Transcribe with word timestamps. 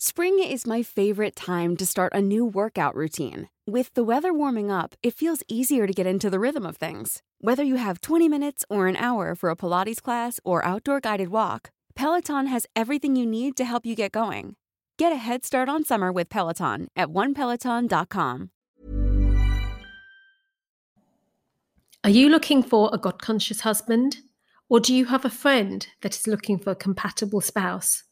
Spring 0.00 0.38
is 0.38 0.64
my 0.64 0.80
favorite 0.80 1.34
time 1.34 1.76
to 1.76 1.84
start 1.84 2.12
a 2.14 2.22
new 2.22 2.44
workout 2.44 2.94
routine. 2.94 3.48
With 3.66 3.92
the 3.94 4.04
weather 4.04 4.32
warming 4.32 4.70
up, 4.70 4.94
it 5.02 5.12
feels 5.12 5.42
easier 5.48 5.88
to 5.88 5.92
get 5.92 6.06
into 6.06 6.30
the 6.30 6.38
rhythm 6.38 6.64
of 6.64 6.76
things. 6.76 7.20
Whether 7.40 7.64
you 7.64 7.74
have 7.74 8.00
20 8.00 8.28
minutes 8.28 8.64
or 8.70 8.86
an 8.86 8.94
hour 8.94 9.34
for 9.34 9.50
a 9.50 9.56
Pilates 9.56 10.00
class 10.00 10.38
or 10.44 10.64
outdoor 10.64 11.00
guided 11.00 11.30
walk, 11.30 11.72
Peloton 11.96 12.46
has 12.46 12.64
everything 12.76 13.16
you 13.16 13.26
need 13.26 13.56
to 13.56 13.64
help 13.64 13.84
you 13.84 13.96
get 13.96 14.12
going. 14.12 14.54
Get 14.98 15.12
a 15.12 15.16
head 15.16 15.44
start 15.44 15.68
on 15.68 15.82
summer 15.82 16.12
with 16.12 16.28
Peloton 16.28 16.86
at 16.94 17.08
onepeloton.com. 17.08 18.50
Are 22.04 22.10
you 22.10 22.28
looking 22.28 22.62
for 22.62 22.88
a 22.92 22.98
God 22.98 23.20
conscious 23.20 23.62
husband? 23.62 24.18
Or 24.68 24.78
do 24.78 24.94
you 24.94 25.06
have 25.06 25.24
a 25.24 25.28
friend 25.28 25.84
that 26.02 26.14
is 26.14 26.28
looking 26.28 26.56
for 26.56 26.70
a 26.70 26.76
compatible 26.76 27.40
spouse? 27.40 28.04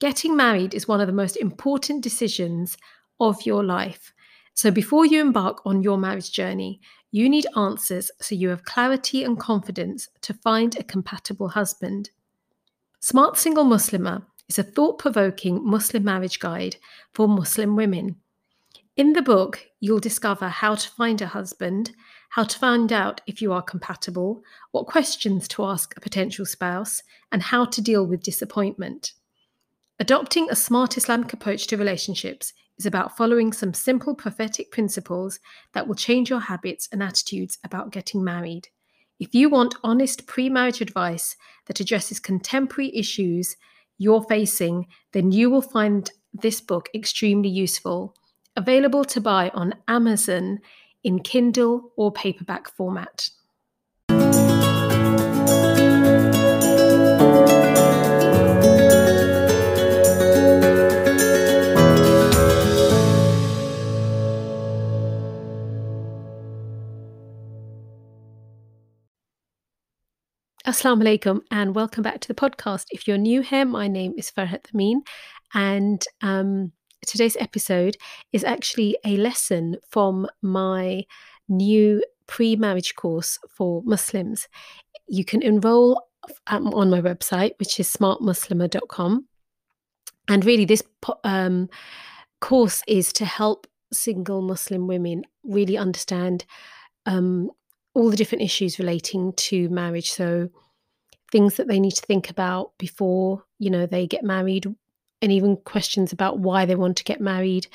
Getting 0.00 0.36
married 0.36 0.74
is 0.74 0.86
one 0.86 1.00
of 1.00 1.08
the 1.08 1.12
most 1.12 1.36
important 1.36 2.04
decisions 2.04 2.76
of 3.18 3.44
your 3.44 3.64
life. 3.64 4.12
So 4.54 4.70
before 4.70 5.04
you 5.04 5.20
embark 5.20 5.60
on 5.66 5.82
your 5.82 5.98
marriage 5.98 6.30
journey, 6.30 6.80
you 7.10 7.28
need 7.28 7.46
answers 7.56 8.10
so 8.20 8.34
you 8.34 8.48
have 8.50 8.64
clarity 8.64 9.24
and 9.24 9.38
confidence 9.38 10.08
to 10.20 10.34
find 10.34 10.76
a 10.76 10.84
compatible 10.84 11.48
husband. 11.48 12.10
Smart 13.00 13.36
Single 13.38 13.64
Muslimah 13.64 14.24
is 14.48 14.58
a 14.58 14.62
thought 14.62 14.98
provoking 14.98 15.64
Muslim 15.64 16.04
marriage 16.04 16.38
guide 16.38 16.76
for 17.12 17.26
Muslim 17.26 17.74
women. 17.74 18.16
In 18.96 19.14
the 19.14 19.22
book, 19.22 19.66
you'll 19.80 20.00
discover 20.00 20.48
how 20.48 20.74
to 20.74 20.90
find 20.90 21.20
a 21.22 21.28
husband, 21.28 21.92
how 22.30 22.44
to 22.44 22.58
find 22.58 22.92
out 22.92 23.20
if 23.26 23.40
you 23.40 23.52
are 23.52 23.62
compatible, 23.62 24.42
what 24.70 24.86
questions 24.86 25.48
to 25.48 25.64
ask 25.64 25.96
a 25.96 26.00
potential 26.00 26.46
spouse, 26.46 27.02
and 27.32 27.42
how 27.42 27.64
to 27.64 27.80
deal 27.80 28.06
with 28.06 28.22
disappointment. 28.22 29.12
Adopting 30.00 30.48
a 30.48 30.54
smart 30.54 30.96
Islamic 30.96 31.32
approach 31.32 31.66
to 31.66 31.76
relationships 31.76 32.52
is 32.78 32.86
about 32.86 33.16
following 33.16 33.52
some 33.52 33.74
simple 33.74 34.14
prophetic 34.14 34.70
principles 34.70 35.40
that 35.74 35.88
will 35.88 35.96
change 35.96 36.30
your 36.30 36.38
habits 36.38 36.88
and 36.92 37.02
attitudes 37.02 37.58
about 37.64 37.90
getting 37.90 38.22
married. 38.22 38.68
If 39.18 39.34
you 39.34 39.48
want 39.48 39.74
honest 39.82 40.28
pre 40.28 40.48
marriage 40.48 40.80
advice 40.80 41.34
that 41.66 41.80
addresses 41.80 42.20
contemporary 42.20 42.96
issues 42.96 43.56
you're 43.98 44.22
facing, 44.22 44.86
then 45.12 45.32
you 45.32 45.50
will 45.50 45.62
find 45.62 46.08
this 46.32 46.60
book 46.60 46.88
extremely 46.94 47.48
useful. 47.48 48.14
Available 48.54 49.04
to 49.06 49.20
buy 49.20 49.50
on 49.52 49.74
Amazon 49.88 50.60
in 51.02 51.18
Kindle 51.18 51.90
or 51.96 52.12
paperback 52.12 52.68
format. 52.68 53.30
Assalamu 70.68 71.02
alaikum 71.02 71.40
and 71.50 71.74
welcome 71.74 72.02
back 72.02 72.20
to 72.20 72.28
the 72.28 72.34
podcast. 72.34 72.88
If 72.90 73.08
you're 73.08 73.16
new 73.16 73.40
here, 73.40 73.64
my 73.64 73.88
name 73.88 74.12
is 74.18 74.30
Farhat 74.30 74.66
Amin 74.74 75.02
and 75.54 76.04
um, 76.20 76.72
today's 77.06 77.38
episode 77.40 77.96
is 78.34 78.44
actually 78.44 78.94
a 79.02 79.16
lesson 79.16 79.78
from 79.88 80.26
my 80.42 81.04
new 81.48 82.04
pre 82.26 82.54
marriage 82.54 82.96
course 82.96 83.38
for 83.48 83.80
Muslims. 83.86 84.46
You 85.06 85.24
can 85.24 85.40
enroll 85.40 86.02
um, 86.48 86.66
on 86.74 86.90
my 86.90 87.00
website, 87.00 87.52
which 87.58 87.80
is 87.80 87.90
smartmuslima.com. 87.90 89.26
And 90.28 90.44
really, 90.44 90.66
this 90.66 90.82
um, 91.24 91.70
course 92.42 92.82
is 92.86 93.10
to 93.14 93.24
help 93.24 93.66
single 93.90 94.42
Muslim 94.42 94.86
women 94.86 95.22
really 95.44 95.78
understand 95.78 96.44
um, 97.06 97.52
all 97.94 98.10
the 98.10 98.16
different 98.16 98.42
issues 98.42 98.78
relating 98.78 99.32
to 99.34 99.68
marriage. 99.68 100.10
So, 100.10 100.50
things 101.30 101.56
that 101.56 101.68
they 101.68 101.78
need 101.78 101.92
to 101.92 102.06
think 102.06 102.30
about 102.30 102.72
before, 102.78 103.44
you 103.58 103.70
know, 103.70 103.86
they 103.86 104.06
get 104.06 104.24
married, 104.24 104.66
and 105.20 105.32
even 105.32 105.56
questions 105.56 106.12
about 106.12 106.38
why 106.38 106.64
they 106.64 106.76
want 106.76 106.96
to 106.98 107.04
get 107.04 107.20
married, 107.20 107.66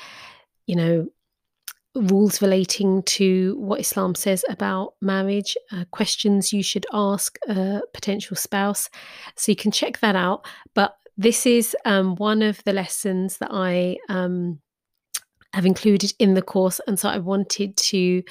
you 0.66 0.76
know, 0.76 1.08
rules 1.94 2.42
relating 2.42 3.02
to 3.04 3.56
what 3.58 3.80
Islam 3.80 4.14
says 4.14 4.44
about 4.48 4.94
marriage, 5.00 5.56
uh, 5.70 5.84
questions 5.90 6.52
you 6.52 6.62
should 6.62 6.86
ask 6.92 7.38
a 7.48 7.82
potential 7.92 8.36
spouse. 8.36 8.90
So 9.36 9.52
you 9.52 9.56
can 9.56 9.70
check 9.70 10.00
that 10.00 10.16
out. 10.16 10.44
But 10.74 10.96
this 11.16 11.46
is 11.46 11.76
um, 11.84 12.16
one 12.16 12.42
of 12.42 12.62
the 12.64 12.72
lessons 12.72 13.38
that 13.38 13.50
I 13.52 13.98
um, 14.08 14.60
have 15.54 15.64
included 15.64 16.12
in 16.18 16.34
the 16.34 16.42
course. 16.42 16.80
And 16.86 16.98
so 16.98 17.08
I 17.08 17.18
wanted 17.18 17.76
to 17.76 18.22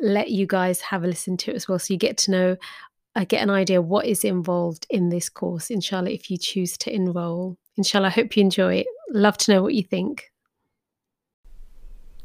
let 0.00 0.30
you 0.30 0.46
guys 0.46 0.80
have 0.80 1.04
a 1.04 1.06
listen 1.06 1.36
to 1.38 1.50
it 1.50 1.56
as 1.56 1.68
well. 1.68 1.78
So 1.78 1.92
you 1.92 1.98
get 1.98 2.16
to 2.18 2.30
know, 2.30 2.56
uh, 3.14 3.24
get 3.24 3.42
an 3.42 3.50
idea 3.50 3.82
what 3.82 4.06
is 4.06 4.24
involved 4.24 4.86
in 4.88 5.10
this 5.10 5.28
course, 5.28 5.70
inshallah, 5.70 6.10
if 6.10 6.30
you 6.30 6.38
choose 6.38 6.76
to 6.78 6.94
enroll. 6.94 7.56
Inshallah, 7.76 8.08
I 8.08 8.10
hope 8.10 8.36
you 8.36 8.40
enjoy 8.40 8.76
it. 8.76 8.86
Love 9.10 9.36
to 9.38 9.52
know 9.52 9.62
what 9.62 9.74
you 9.74 9.82
think. 9.82 10.30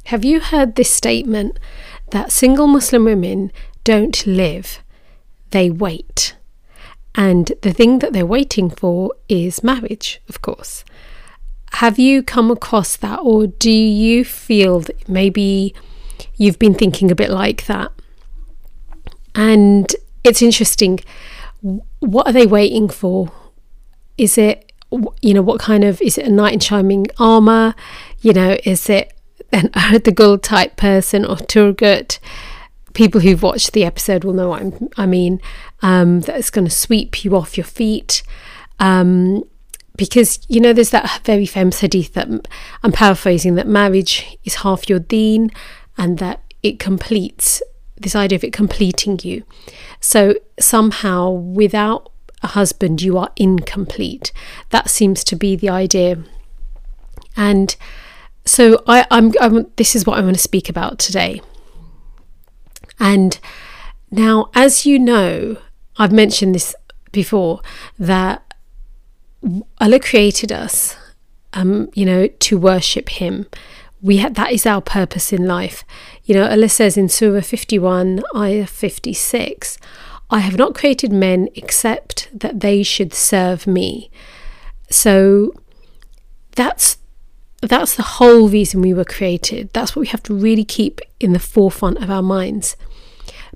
Have 0.06 0.24
you 0.24 0.40
heard 0.40 0.76
this 0.76 0.90
statement 0.90 1.60
that 2.12 2.32
single 2.32 2.68
Muslim 2.68 3.04
women 3.04 3.52
don't 3.84 4.26
live, 4.26 4.82
they 5.52 5.70
wait? 5.70 6.36
And 7.16 7.52
the 7.62 7.74
thing 7.74 8.00
that 8.00 8.14
they're 8.14 8.26
waiting 8.26 8.70
for 8.70 9.14
is 9.28 9.64
marriage, 9.64 10.22
of 10.30 10.42
course. 10.42 10.86
Have 11.78 12.00
you 12.00 12.24
come 12.24 12.50
across 12.50 12.96
that, 12.96 13.20
or 13.22 13.46
do 13.46 13.70
you 13.70 14.26
feel 14.26 14.80
that 14.80 15.08
maybe 15.08 15.76
you've 16.36 16.58
been 16.58 16.74
thinking 16.74 17.12
a 17.12 17.16
bit 17.16 17.30
like 17.30 17.68
that? 17.68 17.92
And 19.36 19.96
it's 20.24 20.42
interesting. 20.42 21.02
What 22.00 22.26
are 22.26 22.34
they 22.34 22.48
waiting 22.48 22.90
for? 22.90 23.32
Is 24.18 24.40
it, 24.40 24.72
you 25.22 25.36
know, 25.36 25.44
what 25.44 25.60
kind 25.60 25.84
of, 25.84 26.02
is 26.02 26.18
it 26.18 26.26
a 26.26 26.32
knight 26.32 26.54
in 26.54 26.60
shining 26.62 27.06
armour? 27.20 27.76
You 28.22 28.34
know, 28.34 28.58
is 28.64 28.90
it 28.90 29.14
an 29.52 29.70
Ertugrul 29.76 30.42
type 30.42 30.78
person 30.78 31.26
or 31.26 31.36
Turgut? 31.36 32.18
People 32.96 33.22
who've 33.22 33.44
watched 33.44 33.74
the 33.74 33.86
episode 33.86 34.24
will 34.24 34.34
know 34.34 34.50
what 34.50 34.64
I'm, 34.64 34.90
i 34.98 35.06
mean. 35.06 35.40
Um, 35.84 36.22
that's 36.22 36.50
going 36.50 36.66
to 36.66 36.72
sweep 36.72 37.24
you 37.24 37.36
off 37.36 37.56
your 37.56 37.66
feet. 37.66 38.24
Um, 38.80 39.44
because 39.98 40.40
you 40.48 40.62
know 40.62 40.74
there's 40.74 40.92
that 40.92 41.22
very 41.26 41.46
famous 41.46 41.80
hadith 41.80 42.14
that 42.14 42.30
I'm 42.84 42.92
paraphrasing 42.92 43.56
that 43.56 43.68
marriage 43.68 44.38
is 44.44 44.56
half 44.56 44.88
your 44.88 45.00
deen 45.00 45.52
and 45.98 46.20
that 46.20 46.42
it 46.64 46.80
completes 46.80 47.62
this 48.00 48.16
idea 48.16 48.36
of 48.36 48.44
it 48.44 48.54
completing 48.54 49.20
you. 49.24 49.44
So 50.00 50.36
somehow 50.60 51.32
without 51.32 52.12
a 52.44 52.48
husband 52.48 53.02
you 53.02 53.18
are 53.18 53.32
incomplete. 53.36 54.32
That 54.70 54.90
seems 54.90 55.24
to 55.26 55.36
be 55.36 55.56
the 55.56 55.70
idea. 55.70 56.24
And 57.36 57.76
so 58.46 58.84
I, 58.88 59.06
I'm, 59.12 59.34
I'm 59.42 59.72
this 59.76 59.96
is 59.96 60.06
what 60.06 60.18
I 60.18 60.22
want 60.22 60.36
to 60.36 60.42
speak 60.42 60.70
about 60.70 61.00
today. 61.00 61.42
And 63.00 63.40
now, 64.10 64.50
as 64.54 64.86
you 64.86 64.98
know, 64.98 65.58
I've 65.98 66.12
mentioned 66.12 66.56
this 66.56 66.76
before 67.12 67.62
that 68.00 68.47
Allah 69.80 70.00
created 70.00 70.52
us 70.52 70.96
um, 71.54 71.90
you 71.94 72.06
know, 72.06 72.28
to 72.28 72.58
worship 72.58 73.10
Him. 73.10 73.48
We 74.02 74.18
ha- 74.18 74.30
that 74.30 74.52
is 74.52 74.66
our 74.66 74.82
purpose 74.82 75.34
in 75.34 75.46
life. 75.48 75.84
You 76.24 76.36
know, 76.36 76.48
Allah 76.48 76.70
says 76.70 76.98
in 76.98 77.10
Surah 77.10 77.42
51, 77.42 78.24
Ayah 78.36 78.68
56, 78.68 79.78
I 80.30 80.40
have 80.40 80.58
not 80.58 80.76
created 80.76 81.12
men 81.12 81.50
except 81.56 82.30
that 82.34 82.60
they 82.60 82.84
should 82.84 83.14
serve 83.14 83.66
me. 83.66 84.12
So 84.90 85.54
that's 86.56 86.98
that's 87.62 87.96
the 87.96 88.04
whole 88.04 88.50
reason 88.50 88.82
we 88.82 88.94
were 88.94 89.04
created. 89.04 89.72
That's 89.74 89.96
what 89.96 90.02
we 90.02 90.08
have 90.08 90.22
to 90.24 90.34
really 90.34 90.64
keep 90.64 91.02
in 91.20 91.34
the 91.34 91.40
forefront 91.40 92.04
of 92.04 92.12
our 92.12 92.22
minds. 92.22 92.76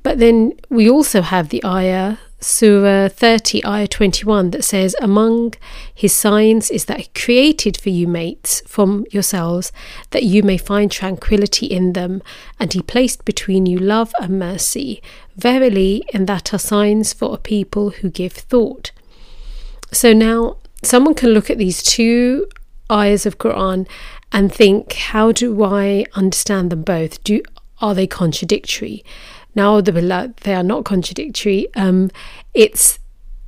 But 0.01 0.17
then 0.17 0.53
we 0.69 0.89
also 0.89 1.21
have 1.21 1.49
the 1.49 1.63
ayah, 1.63 2.17
Surah 2.43 3.07
30, 3.07 3.63
ayah 3.67 3.87
21, 3.87 4.49
that 4.49 4.63
says, 4.63 4.95
Among 4.99 5.53
his 5.93 6.11
signs 6.11 6.71
is 6.71 6.85
that 6.85 6.99
he 6.99 7.09
created 7.13 7.77
for 7.77 7.89
you 7.89 8.07
mates 8.07 8.63
from 8.65 9.05
yourselves, 9.11 9.71
that 10.09 10.23
you 10.23 10.41
may 10.41 10.57
find 10.57 10.91
tranquility 10.91 11.67
in 11.67 11.93
them, 11.93 12.23
and 12.59 12.73
he 12.73 12.81
placed 12.81 13.25
between 13.25 13.67
you 13.67 13.77
love 13.77 14.11
and 14.19 14.39
mercy. 14.39 15.03
Verily, 15.35 16.03
and 16.15 16.25
that 16.25 16.51
are 16.51 16.57
signs 16.57 17.13
for 17.13 17.31
a 17.31 17.37
people 17.37 17.91
who 17.91 18.09
give 18.09 18.33
thought. 18.33 18.91
So 19.91 20.11
now 20.11 20.57
someone 20.83 21.13
can 21.13 21.29
look 21.29 21.51
at 21.51 21.59
these 21.59 21.83
two 21.83 22.47
ayahs 22.89 23.27
of 23.27 23.37
Quran 23.37 23.87
and 24.31 24.51
think, 24.51 24.93
how 24.93 25.31
do 25.31 25.63
I 25.63 26.05
understand 26.15 26.71
them 26.71 26.81
both? 26.81 27.23
Do 27.23 27.43
are 27.81 27.95
they 27.95 28.07
contradictory? 28.07 29.03
Now, 29.55 29.81
the 29.81 29.91
bulla 29.91 30.33
they 30.41 30.53
are 30.53 30.63
not 30.63 30.85
contradictory. 30.85 31.67
Um, 31.75 32.11
it's 32.53 32.99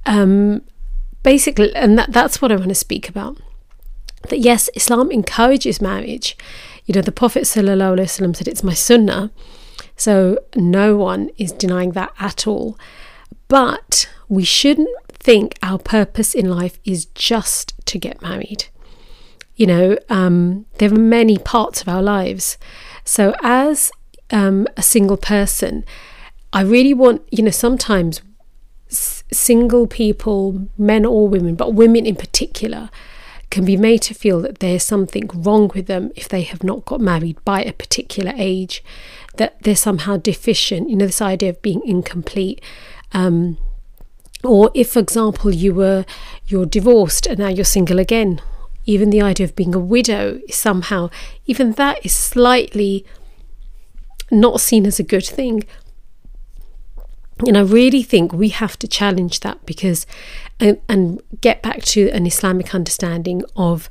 um, 0.05 0.61
basically, 1.23 1.73
and 1.75 1.97
that, 1.97 2.11
that's 2.11 2.41
what 2.41 2.51
I 2.51 2.55
want 2.55 2.69
to 2.69 2.75
speak 2.75 3.07
about. 3.09 3.38
That 4.29 4.39
yes, 4.39 4.69
Islam 4.75 5.11
encourages 5.11 5.81
marriage. 5.81 6.38
You 6.85 6.94
know, 6.94 7.01
the 7.01 7.11
Prophet 7.11 7.47
said 7.47 7.67
it's 7.67 8.63
my 8.63 8.73
sunnah, 8.73 9.31
so 9.95 10.38
no 10.55 10.97
one 10.97 11.29
is 11.38 11.51
denying 11.51 11.91
that 11.91 12.11
at 12.19 12.45
all. 12.47 12.77
But 13.47 14.09
we 14.27 14.44
shouldn't 14.44 14.89
think 15.09 15.57
our 15.63 15.77
purpose 15.77 16.33
in 16.33 16.50
life 16.50 16.79
is 16.83 17.05
just 17.05 17.73
to 17.85 17.97
get 17.97 18.21
married 18.21 18.65
you 19.55 19.67
know, 19.67 19.97
um, 20.09 20.65
there 20.77 20.91
are 20.91 20.97
many 20.97 21.38
parts 21.38 21.81
of 21.81 21.88
our 21.88 22.01
lives. 22.01 22.57
So, 23.03 23.33
as 23.44 23.91
um, 24.33 24.68
a 24.75 24.81
single 24.81 25.18
person, 25.18 25.85
I 26.51 26.62
really 26.62 26.94
want, 26.94 27.21
you 27.31 27.44
know, 27.44 27.51
sometimes 27.51 28.21
s- 28.89 29.24
single 29.31 29.88
people, 29.88 30.68
men 30.77 31.06
or 31.06 31.27
women, 31.27 31.56
but 31.56 31.74
women 31.74 32.06
in 32.06 32.15
particular, 32.15 32.89
can 33.50 33.63
be 33.63 33.77
made 33.77 34.01
to 34.01 34.15
feel 34.15 34.41
that 34.41 34.59
there's 34.59 34.83
something 34.83 35.30
wrong 35.31 35.69
with 35.75 35.85
them 35.85 36.12
if 36.15 36.27
they 36.27 36.41
have 36.41 36.63
not 36.63 36.83
got 36.85 37.00
married 37.00 37.38
by 37.45 37.63
a 37.63 37.71
particular 37.71 38.33
age, 38.35 38.83
that 39.35 39.62
they're 39.62 39.75
somehow 39.75 40.18
deficient, 40.18 40.89
you 40.89 40.95
know, 40.95 41.06
this 41.06 41.21
idea 41.21 41.51
of 41.51 41.62
being 41.62 41.81
incomplete. 41.86 42.59
Um, 43.13 43.59
or 44.44 44.71
if, 44.74 44.91
for 44.91 45.00
example, 45.00 45.53
you 45.53 45.74
were 45.74 46.03
you're 46.47 46.65
divorced 46.65 47.27
and 47.27 47.38
now 47.39 47.50
you're 47.50 47.63
single 47.63 48.00
again, 48.00 48.41
even 48.86 49.12
the 49.12 49.21
idea 49.21 49.45
of 49.45 49.56
being 49.56 49.75
a 49.75 49.79
widow 49.79 50.41
is 50.47 50.56
somehow, 50.56 51.09
even 51.45 51.74
that 51.74 52.03
is 52.03 52.13
slightly 52.13 53.06
not 54.31 54.61
seen 54.61 54.85
as 54.85 54.99
a 54.99 55.03
good 55.03 55.25
thing. 55.25 55.63
And 57.45 57.57
I 57.57 57.61
really 57.61 58.03
think 58.03 58.31
we 58.31 58.49
have 58.49 58.77
to 58.79 58.87
challenge 58.87 59.39
that 59.41 59.65
because, 59.65 60.05
and, 60.59 60.79
and 60.87 61.21
get 61.41 61.61
back 61.61 61.81
to 61.83 62.09
an 62.11 62.25
Islamic 62.25 62.73
understanding 62.73 63.43
of 63.55 63.89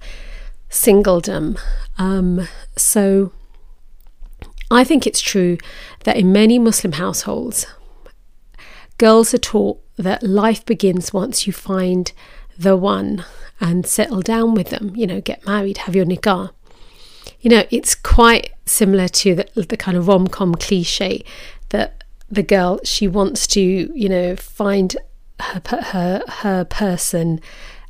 singledom. 0.70 1.58
Um, 1.98 2.48
so 2.76 3.32
I 4.70 4.84
think 4.84 5.06
it's 5.06 5.20
true 5.20 5.58
that 6.04 6.16
in 6.16 6.32
many 6.32 6.58
Muslim 6.58 6.92
households, 6.92 7.66
girls 8.96 9.34
are 9.34 9.38
taught 9.38 9.80
that 9.96 10.22
life 10.22 10.64
begins 10.64 11.12
once 11.12 11.46
you 11.46 11.52
find 11.52 12.12
the 12.58 12.76
one 12.76 13.24
and 13.60 13.86
settle 13.86 14.22
down 14.22 14.54
with 14.54 14.70
them, 14.70 14.92
you 14.96 15.06
know, 15.06 15.20
get 15.20 15.46
married, 15.46 15.78
have 15.78 15.94
your 15.94 16.06
nikah. 16.06 16.50
You 17.42 17.50
know, 17.50 17.64
it's 17.70 17.94
quite 17.94 18.52
similar 18.64 19.08
to 19.08 19.34
the, 19.34 19.46
the 19.54 19.76
kind 19.76 19.96
of 19.96 20.08
rom 20.08 20.28
com 20.28 20.54
cliche 20.54 21.24
that 21.68 22.04
the 22.30 22.42
girl, 22.42 22.80
she 22.84 23.06
wants 23.06 23.46
to, 23.48 23.60
you 23.60 24.08
know, 24.08 24.36
find 24.36 24.96
her, 25.40 25.60
her, 25.66 26.22
her 26.28 26.64
person, 26.64 27.40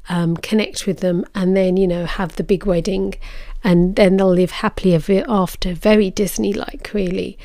um, 0.08 0.36
connect 0.36 0.86
with 0.86 1.00
them, 1.00 1.24
and 1.34 1.56
then, 1.56 1.76
you 1.76 1.86
know, 1.86 2.06
have 2.06 2.34
the 2.36 2.42
big 2.42 2.64
wedding, 2.64 3.14
and 3.62 3.94
then 3.96 4.16
they'll 4.16 4.28
live 4.32 4.50
happily 4.50 4.94
ever 4.94 5.22
after. 5.28 5.74
Very 5.74 6.10
Disney 6.10 6.52
like, 6.52 6.90
really. 6.92 7.38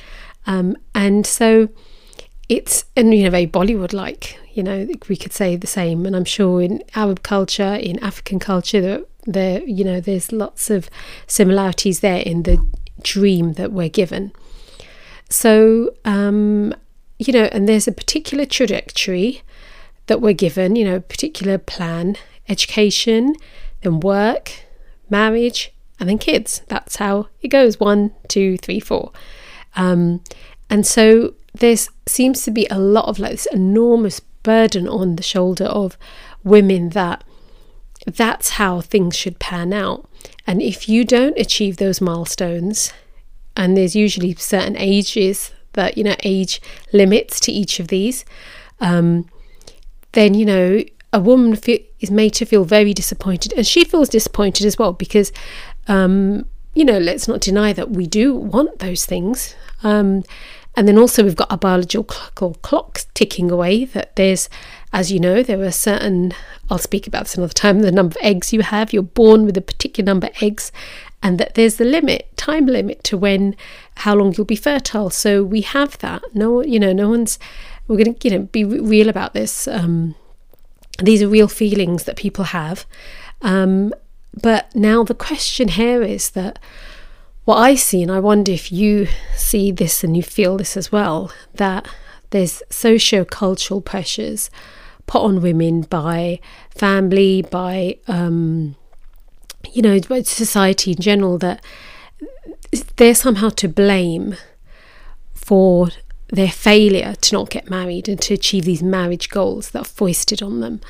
Um, 0.48 0.76
and 0.96 1.26
so 1.26 1.70
it's, 2.50 2.86
and, 2.96 3.14
you 3.14 3.26
know, 3.26 3.30
very 3.30 3.46
Bollywood 3.46 3.94
like, 3.94 4.40
you 4.54 4.64
know, 4.64 4.88
we 5.08 5.18
could 5.18 5.34
say 5.34 5.56
the 5.56 5.68
same. 5.68 6.06
And 6.06 6.16
I'm 6.16 6.26
sure 6.26 6.62
in 6.62 6.82
Arab 6.96 7.22
culture, 7.22 7.76
in 7.76 8.00
African 8.00 8.40
culture, 8.40 8.82
there, 8.82 9.02
there 9.28 9.62
you 9.64 9.84
know, 9.84 10.00
there's 10.00 10.32
lots 10.32 10.70
of 10.70 10.90
similarities 11.28 12.00
there 12.00 12.22
in 12.22 12.44
the 12.44 12.66
dream 13.02 13.54
that 13.54 13.72
we're 13.72 13.90
given. 13.90 14.32
So, 15.30 15.94
um, 16.06 16.74
you 17.20 17.34
know, 17.34 17.50
and 17.52 17.68
there's 17.68 17.88
a 17.88 17.92
particular 17.92 18.46
trajectory 18.46 19.42
that 20.08 20.22
we're 20.22 20.34
given, 20.34 20.76
you 20.76 20.86
know, 20.86 21.02
particular 21.02 21.58
plan, 21.58 22.16
education, 22.48 23.36
then 23.82 24.00
work, 24.00 24.64
marriage, 25.10 25.74
and 26.00 26.10
then 26.10 26.18
kids. 26.18 26.62
That's 26.68 26.98
how 26.98 27.28
it 27.42 27.50
goes 27.50 27.80
one, 27.80 28.14
two, 28.28 28.58
three, 28.58 28.80
four. 28.80 29.12
Um, 29.76 30.24
and 30.70 30.86
so 30.86 31.34
there 31.54 31.76
seems 32.06 32.44
to 32.44 32.52
be 32.52 32.68
a 32.70 32.80
lot 32.80 33.06
of 33.06 33.20
like 33.20 33.32
this 33.32 33.48
enormous 33.48 34.20
burden 34.20 34.88
on 34.88 35.16
the 35.16 35.24
shoulder 35.24 35.66
of 35.66 35.98
women 36.44 36.90
that 36.90 37.24
that's 38.08 38.52
how 38.52 38.82
things 38.82 39.16
should 39.16 39.38
pan 39.40 39.74
out. 39.74 40.10
And 40.46 40.62
if 40.62 40.88
you 40.88 41.04
don't 41.04 41.38
achieve 41.38 41.78
those 41.78 42.00
milestones, 42.00 42.94
and 43.56 43.76
there's 43.76 43.96
usually 43.96 44.34
certain 44.36 44.78
ages 44.78 45.52
that, 45.74 45.98
you 45.98 46.04
know, 46.04 46.16
age 46.24 46.62
limits 46.94 47.40
to 47.42 47.52
each 47.52 47.80
of 47.80 47.90
these, 47.90 48.24
um, 48.80 49.30
then, 50.14 50.34
you 50.34 50.46
know, 50.46 50.84
a 51.12 51.20
woman 51.20 51.56
feel, 51.56 51.80
is 52.00 52.12
made 52.12 52.34
to 52.34 52.46
feel 52.46 52.64
very 52.64 52.94
disappointed. 52.94 53.54
And 53.54 53.68
she 53.68 53.84
feels 53.84 54.10
disappointed 54.10 54.66
as 54.66 54.78
well 54.78 54.94
because, 54.94 55.32
um, 55.88 56.46
you 56.76 56.86
know, 56.86 56.98
let's 56.98 57.28
not 57.28 57.42
deny 57.42 57.74
that 57.74 57.92
we 57.92 58.08
do 58.08 58.34
want 58.34 58.80
those 58.80 59.06
things. 59.06 59.56
Um, 59.84 60.24
and 60.76 60.88
then 60.88 60.98
also 60.98 61.24
we've 61.24 61.36
got 61.36 61.52
our 61.52 61.58
biological 61.58 62.54
clock 62.62 63.02
ticking 63.16 63.52
away 63.52 63.86
that 63.86 64.16
there's, 64.16 64.48
as 64.94 65.12
you 65.12 65.20
know, 65.20 65.44
there 65.44 65.62
are 65.62 65.72
certain, 65.72 66.34
I'll 66.70 66.78
speak 66.78 67.08
about 67.08 67.26
this 67.26 67.36
another 67.36 67.54
time, 67.54 67.82
the 67.82 67.92
number 67.92 68.18
of 68.18 68.26
eggs 68.26 68.54
you 68.54 68.62
have, 68.62 68.94
you're 68.94 69.04
born 69.04 69.46
with 69.46 69.58
a 69.58 69.62
particular 69.62 70.06
number 70.06 70.28
of 70.28 70.42
eggs, 70.42 70.72
and 71.22 71.40
that 71.40 71.56
there's 71.56 71.76
the 71.76 71.86
limit, 71.86 72.36
time 72.38 72.66
limit 72.66 73.04
to 73.06 73.18
when, 73.18 73.56
how 73.98 74.16
long 74.16 74.34
you'll 74.34 74.46
be 74.46 74.56
fertile. 74.56 75.10
So 75.10 75.44
we 75.44 75.62
have 75.62 75.98
that. 76.00 76.24
No, 76.34 76.64
you 76.64 76.80
know, 76.80 76.94
no 76.94 77.10
one's, 77.10 77.38
we're 77.88 77.98
going 77.98 78.16
to, 78.16 78.28
you 78.30 78.38
know, 78.38 78.46
be 78.46 78.64
real 78.64 79.10
about 79.10 79.34
this. 79.34 79.68
Um, 79.68 80.16
these 81.00 81.22
are 81.22 81.28
real 81.28 81.48
feelings 81.48 82.06
that 82.06 82.16
people 82.16 82.46
have. 82.46 82.86
Um, 83.42 83.94
but 84.42 84.74
now 84.76 85.04
the 85.04 85.16
question 85.16 85.68
here 85.70 86.02
is 86.02 86.32
that 86.32 86.60
what 87.46 87.58
I 87.58 87.76
see, 87.76 88.02
and 88.02 88.12
I 88.12 88.20
wonder 88.20 88.52
if 88.52 88.72
you 88.72 89.08
see 89.36 89.72
this 89.72 90.04
and 90.04 90.16
you 90.16 90.24
feel 90.24 90.58
this 90.58 90.78
as 90.78 90.92
well, 90.92 91.32
that 91.56 91.88
there's 92.32 92.62
socio 92.70 93.24
cultural 93.26 93.82
pressures 93.82 94.50
put 95.06 95.22
on 95.22 95.42
women 95.42 95.82
by 95.82 96.40
family, 96.70 97.42
by, 97.42 97.98
um, 98.08 98.76
you 99.72 99.82
know, 99.82 100.00
by 100.02 100.22
society 100.22 100.92
in 100.92 100.98
general, 100.98 101.38
that 101.38 101.64
they're 102.98 103.16
somehow 103.16 103.50
to 103.50 103.68
blame 103.68 104.36
for 105.34 105.90
their 106.30 106.50
failure 106.50 107.16
to 107.16 107.34
not 107.34 107.50
get 107.50 107.70
married 107.70 108.10
and 108.10 108.22
to 108.22 108.34
achieve 108.34 108.66
these 108.66 108.84
marriage 108.84 109.30
goals 109.30 109.72
that 109.72 109.82
are 109.82 109.86
foisted 109.86 110.42
on 110.42 110.60
them. 110.60 110.82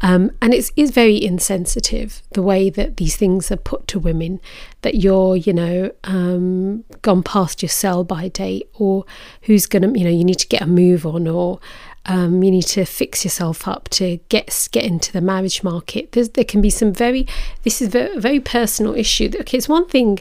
Um, 0.00 0.32
and 0.42 0.52
it's, 0.52 0.70
very 0.90 1.22
insensitive 1.22 2.22
the 2.32 2.42
way 2.42 2.68
that 2.68 2.98
these 2.98 3.16
things 3.16 3.50
are 3.50 3.56
put 3.56 3.86
to 3.88 3.98
women 3.98 4.40
that 4.82 4.96
you're, 4.96 5.36
you 5.36 5.52
know, 5.52 5.92
um, 6.04 6.84
gone 7.00 7.22
past 7.22 7.62
your 7.62 7.70
sell 7.70 8.04
by 8.04 8.28
date 8.28 8.68
or 8.74 9.04
who's 9.42 9.66
going 9.66 9.82
to, 9.82 9.98
you 9.98 10.04
know, 10.04 10.10
you 10.10 10.24
need 10.24 10.38
to 10.40 10.46
get 10.46 10.62
a 10.62 10.66
move 10.66 11.06
on 11.06 11.26
or 11.26 11.58
um, 12.06 12.42
you 12.42 12.50
need 12.50 12.66
to 12.66 12.84
fix 12.84 13.24
yourself 13.24 13.66
up 13.66 13.88
to 13.90 14.18
get 14.28 14.68
get 14.72 14.84
into 14.84 15.10
the 15.12 15.20
marriage 15.20 15.62
market. 15.62 16.12
There's, 16.12 16.30
there 16.30 16.44
can 16.44 16.60
be 16.60 16.70
some 16.70 16.92
very, 16.92 17.26
this 17.62 17.80
is 17.80 17.94
a 17.94 18.10
very 18.18 18.40
personal 18.40 18.94
issue. 18.94 19.30
Okay, 19.40 19.58
it's 19.58 19.68
one 19.68 19.88
thing 19.88 20.18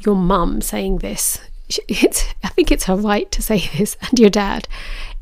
your 0.00 0.16
mum 0.16 0.60
saying 0.60 0.98
this. 0.98 1.40
It's, 1.88 2.24
I 2.44 2.48
think 2.48 2.70
it's 2.70 2.84
her 2.84 2.94
right 2.94 3.28
to 3.32 3.42
say 3.42 3.68
this, 3.76 3.96
and 4.00 4.20
your 4.20 4.30
dad 4.30 4.68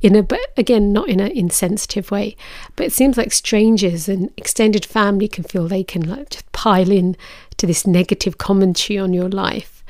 in 0.05 0.15
a 0.15 0.23
but 0.23 0.53
again 0.59 0.93
not 0.93 1.09
in 1.09 1.19
an 1.19 1.31
insensitive 1.31 2.11
way 2.11 2.37
but 2.77 2.87
it 2.87 2.93
seems 2.93 3.17
like 3.17 3.33
strangers 3.33 4.07
and 4.07 4.31
extended 4.37 4.85
family 4.85 5.27
can 5.27 5.43
feel 5.43 5.67
they 5.67 5.83
can 5.83 6.03
like 6.03 6.29
just 6.29 6.53
pile 6.53 6.91
in 6.91 7.17
to 7.57 7.67
this 7.67 7.87
negative 7.87 8.37
commentary 8.39 8.99
on 8.99 9.13
your 9.15 9.29
life. 9.29 9.85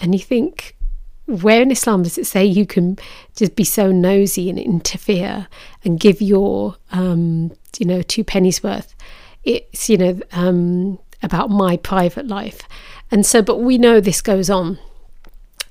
And 0.00 0.14
you 0.14 0.20
think 0.20 0.76
where 1.26 1.60
in 1.60 1.72
islam 1.72 2.04
does 2.04 2.16
it 2.18 2.26
say 2.26 2.44
you 2.44 2.64
can 2.64 2.96
just 3.34 3.56
be 3.56 3.64
so 3.64 3.90
nosy 3.90 4.48
and 4.48 4.60
interfere 4.60 5.48
and 5.84 5.98
give 5.98 6.22
your 6.22 6.76
um 6.92 7.50
you 7.78 7.86
know 7.86 8.02
two 8.02 8.22
pennies 8.22 8.62
worth? 8.62 8.94
It's 9.42 9.88
you 9.90 9.98
know 9.98 10.20
um 10.32 10.98
about 11.22 11.50
my 11.50 11.76
private 11.76 12.28
life. 12.28 12.60
And 13.10 13.26
so 13.26 13.42
but 13.42 13.58
we 13.58 13.78
know 13.78 14.00
this 14.00 14.22
goes 14.22 14.48
on. 14.48 14.78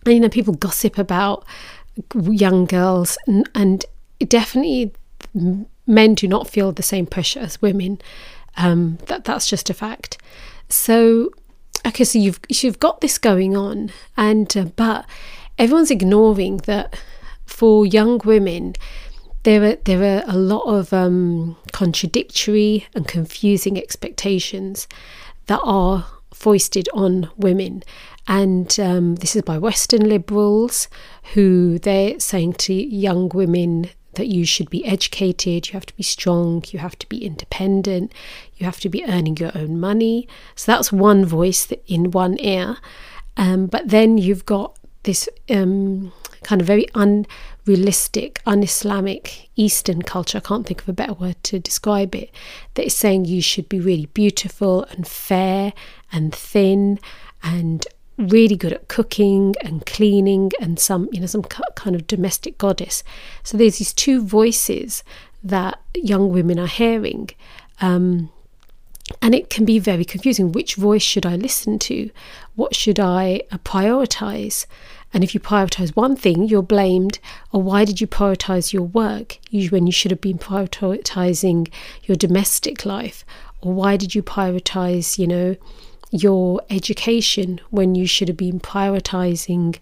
And 0.06 0.14
you 0.14 0.20
know 0.20 0.30
people 0.30 0.54
gossip 0.54 0.98
about 0.98 1.46
young 2.24 2.66
girls, 2.66 3.18
and, 3.28 3.50
and 3.56 3.86
definitely 4.20 4.94
men 5.88 6.16
do 6.16 6.28
not 6.28 6.50
feel 6.50 6.72
the 6.72 6.84
same 6.84 7.06
pressure 7.06 7.40
as 7.40 7.62
women. 7.62 8.02
Um, 8.58 8.98
that 9.08 9.25
that's 9.25 9.48
just 9.48 9.70
a 9.70 9.74
fact. 9.74 10.18
So, 10.70 11.32
okay, 11.86 12.04
so 12.04 12.20
you've 12.20 12.40
you've 12.50 12.80
got 12.80 13.02
this 13.02 13.18
going 13.18 13.56
on, 13.56 13.92
and 14.16 14.56
uh, 14.56 14.66
but 14.75 15.06
everyone's 15.58 15.92
ignoring 15.92 16.58
that 16.66 16.98
for 17.46 17.86
young 17.86 18.22
women. 18.24 18.74
There 19.44 19.64
are 19.64 19.75
there 19.75 20.02
are 20.04 20.24
a 20.25 20.38
lot 20.38 20.64
of 20.64 20.92
um, 20.94 21.58
contradictory 21.72 22.88
and 22.96 23.08
confusing 23.08 23.78
expectations 23.78 24.88
that 25.48 25.60
are 25.64 26.08
foisted 26.34 26.90
on 26.94 27.30
women, 27.38 27.84
and 28.27 28.79
um, 28.79 29.15
this 29.15 29.36
is 29.36 29.41
by 29.44 29.58
Western 29.58 30.08
liberals 30.10 30.88
who 31.34 31.79
they're 31.79 32.20
saying 32.20 32.53
to 32.53 32.74
young 32.74 33.29
women 33.29 33.89
that 34.15 34.27
you 34.27 34.46
should 34.46 34.70
be 34.70 34.86
educated, 34.86 35.67
you 35.67 35.74
have 35.74 35.86
to 35.86 35.96
be 35.96 36.03
strong, 36.03 36.63
you 36.70 36.79
have 36.79 36.98
to 37.00 37.08
be 37.08 37.24
independent, 37.24 38.13
you 38.55 38.65
have 38.65 38.79
to 38.79 38.89
be 38.89 39.05
earning 39.05 39.38
your 39.38 39.51
own 39.55 39.79
money. 39.79 40.27
So 40.55 40.72
that's 40.72 40.91
one 40.91 41.25
voice 41.25 41.72
in 41.88 42.12
one 42.12 42.38
ear. 42.39 42.77
Um, 43.38 43.67
but 43.67 43.89
then 43.89 44.17
you've 44.17 44.46
got 44.46 44.77
this 45.03 45.29
um, 45.50 46.12
kind 46.44 46.62
of 46.62 46.67
very 46.67 46.88
unrealistic, 46.96 48.41
un 48.46 48.63
Islamic 48.63 49.50
Eastern 49.55 50.01
culture. 50.01 50.38
I 50.38 50.48
can't 50.48 50.65
think 50.65 50.82
of 50.82 50.89
a 50.89 50.94
better 50.94 51.13
word 51.13 51.36
to 51.44 51.60
describe 51.60 52.15
it. 52.15 52.32
That 52.75 52.86
is 52.86 52.96
saying 52.96 53.25
you 53.25 53.41
should 53.41 53.70
be 53.70 53.79
really 53.79 54.08
beautiful 54.08 54.84
and 54.86 55.08
fair 55.08 55.74
and 56.12 56.34
thin 56.34 57.00
and 57.44 57.86
really 58.18 58.56
good 58.56 58.74
at 58.74 58.88
cooking 58.88 59.54
and 59.62 59.86
cleaning 59.86 60.52
and 60.62 60.80
some 60.80 61.10
you 61.12 61.20
know 61.20 61.26
some 61.26 61.44
kind 61.44 61.96
of 61.96 62.08
domestic 62.08 62.58
goddess. 62.58 63.04
So 63.44 63.58
there's 63.58 63.78
these 63.78 63.94
two 63.94 64.24
voices 64.24 65.04
that 65.44 65.80
young 65.94 66.32
women 66.32 66.58
are 66.60 66.68
hearing 66.68 67.30
um, 67.82 68.30
and 69.22 69.36
it 69.36 69.50
can 69.50 69.66
be 69.66 69.78
very 69.80 70.06
confusing. 70.06 70.52
Which 70.52 70.76
voice 70.76 71.04
should 71.04 71.26
i 71.26 71.36
listen 71.36 71.78
to? 71.80 72.10
What 72.56 72.76
should 72.76 73.00
i 73.00 73.42
uh, 73.52 73.58
prioritize? 73.60 74.66
And 75.14 75.24
if 75.24 75.34
you 75.34 75.40
prioritize 75.40 75.96
one 75.96 76.16
thing 76.16 76.48
you're 76.48 76.64
blamed. 76.64 77.20
Or 77.52 77.62
why 77.62 77.86
did 77.86 78.02
you 78.02 78.08
prioritize 78.08 78.74
your 78.74 78.84
work? 78.84 79.38
When 79.52 79.86
you 79.86 79.94
should 79.94 80.12
have 80.12 80.22
been 80.22 80.40
prioritizing 80.40 81.72
your 82.04 82.16
domestic 82.16 82.86
life. 82.86 83.24
Or 83.62 83.74
why 83.74 83.96
did 83.96 84.16
you 84.16 84.24
prioritize 84.24 85.18
you 85.20 85.28
know 85.28 85.56
your 86.12 86.62
education 86.70 87.60
when 87.70 87.96
you 87.96 88.08
should 88.08 88.28
have 88.28 88.38
been 88.38 88.60
prioritizing 88.60 89.78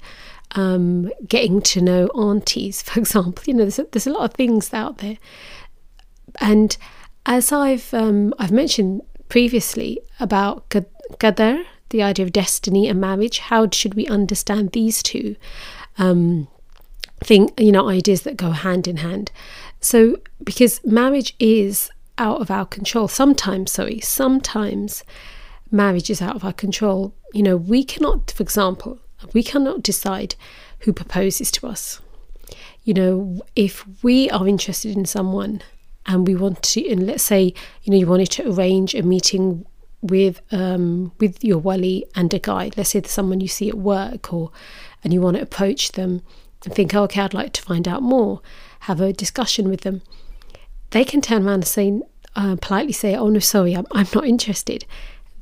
um, 0.55 1.11
getting 1.27 1.61
to 1.61 1.81
know 1.81 2.07
aunties, 2.15 2.81
for 2.83 2.99
example. 2.99 3.43
You 3.45 3.53
know, 3.53 3.63
there's 3.63 3.79
a, 3.79 3.87
there's 3.91 4.07
a 4.07 4.11
lot 4.11 4.25
of 4.25 4.33
things 4.33 4.73
out 4.73 4.99
there, 4.99 5.17
and 6.39 6.75
as 7.25 7.51
I've 7.51 7.93
um, 7.93 8.33
I've 8.39 8.51
mentioned 8.51 9.01
previously 9.29 9.99
about 10.19 10.69
qadar, 10.69 11.65
the 11.89 12.03
idea 12.03 12.25
of 12.25 12.33
destiny 12.33 12.87
and 12.87 12.99
marriage. 12.99 13.39
How 13.39 13.69
should 13.71 13.93
we 13.93 14.07
understand 14.07 14.71
these 14.71 15.01
two 15.01 15.35
um, 15.97 16.47
thing? 17.23 17.49
You 17.57 17.71
know, 17.71 17.89
ideas 17.89 18.23
that 18.23 18.37
go 18.37 18.51
hand 18.51 18.87
in 18.87 18.97
hand. 18.97 19.31
So, 19.79 20.17
because 20.43 20.83
marriage 20.85 21.35
is 21.39 21.89
out 22.17 22.41
of 22.41 22.51
our 22.51 22.65
control. 22.65 23.07
Sometimes, 23.07 23.71
sorry, 23.71 23.99
sometimes 23.99 25.03
marriage 25.73 26.09
is 26.09 26.21
out 26.21 26.35
of 26.35 26.45
our 26.45 26.53
control. 26.53 27.13
You 27.33 27.43
know, 27.43 27.57
we 27.57 27.83
cannot, 27.83 28.31
for 28.31 28.43
example, 28.43 28.99
we 29.33 29.43
cannot 29.43 29.83
decide 29.83 30.35
who 30.79 30.93
proposes 30.93 31.51
to 31.51 31.67
us. 31.67 31.99
You 32.83 32.93
know, 32.93 33.41
if 33.55 33.85
we 34.03 34.29
are 34.29 34.47
interested 34.47 34.95
in 34.95 35.05
someone 35.05 35.61
and 36.05 36.27
we 36.27 36.35
want 36.35 36.61
to, 36.63 36.87
and 36.89 37.07
let's 37.07 37.23
say, 37.23 37.53
you 37.83 37.91
know, 37.91 37.97
you 37.97 38.07
wanted 38.07 38.31
to 38.31 38.51
arrange 38.51 38.93
a 38.93 39.01
meeting 39.01 39.65
with 40.01 40.41
um, 40.51 41.13
with 41.19 41.43
your 41.43 41.59
wali 41.59 42.05
and 42.13 42.33
a 42.33 42.39
guy. 42.39 42.71
Let's 42.75 42.89
say 42.89 42.99
there's 42.99 43.11
someone 43.11 43.39
you 43.39 43.47
see 43.47 43.69
at 43.69 43.77
work, 43.77 44.33
or 44.33 44.51
and 45.01 45.13
you 45.13 45.21
want 45.21 45.37
to 45.37 45.43
approach 45.43 45.93
them 45.93 46.21
and 46.65 46.75
think, 46.75 46.93
oh, 46.93 47.03
okay, 47.03 47.21
I'd 47.21 47.33
like 47.33 47.53
to 47.53 47.61
find 47.61 47.87
out 47.87 48.01
more. 48.01 48.41
Have 48.81 48.99
a 48.99 49.13
discussion 49.13 49.69
with 49.69 49.81
them. 49.81 50.01
They 50.89 51.05
can 51.05 51.21
turn 51.21 51.47
around 51.47 51.53
and 51.53 51.67
say, 51.67 52.01
uh, 52.35 52.57
politely 52.61 52.91
say, 52.91 53.15
oh 53.15 53.29
no, 53.29 53.39
sorry, 53.39 53.75
I'm, 53.75 53.87
I'm 53.93 54.07
not 54.13 54.25
interested 54.25 54.85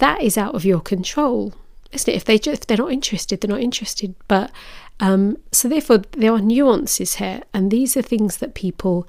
that 0.01 0.22
is 0.22 0.36
out 0.38 0.55
of 0.55 0.65
your 0.65 0.81
control, 0.81 1.53
isn't 1.91 2.12
it? 2.12 2.15
If 2.15 2.25
they 2.25 2.39
just, 2.39 2.63
if 2.63 2.67
they're 2.67 2.77
not 2.77 2.91
interested, 2.91 3.39
they're 3.39 3.55
not 3.55 3.62
interested. 3.62 4.15
But 4.27 4.51
um, 5.00 5.38
so 5.51 5.70
therefore, 5.70 6.00
there 6.17 6.34
are 6.34 6.41
nuances 6.41 7.15
here, 7.15 7.43
and 7.53 7.70
these 7.70 7.96
are 7.96 8.01
things 8.01 8.38
that 8.38 8.55
people 8.55 9.08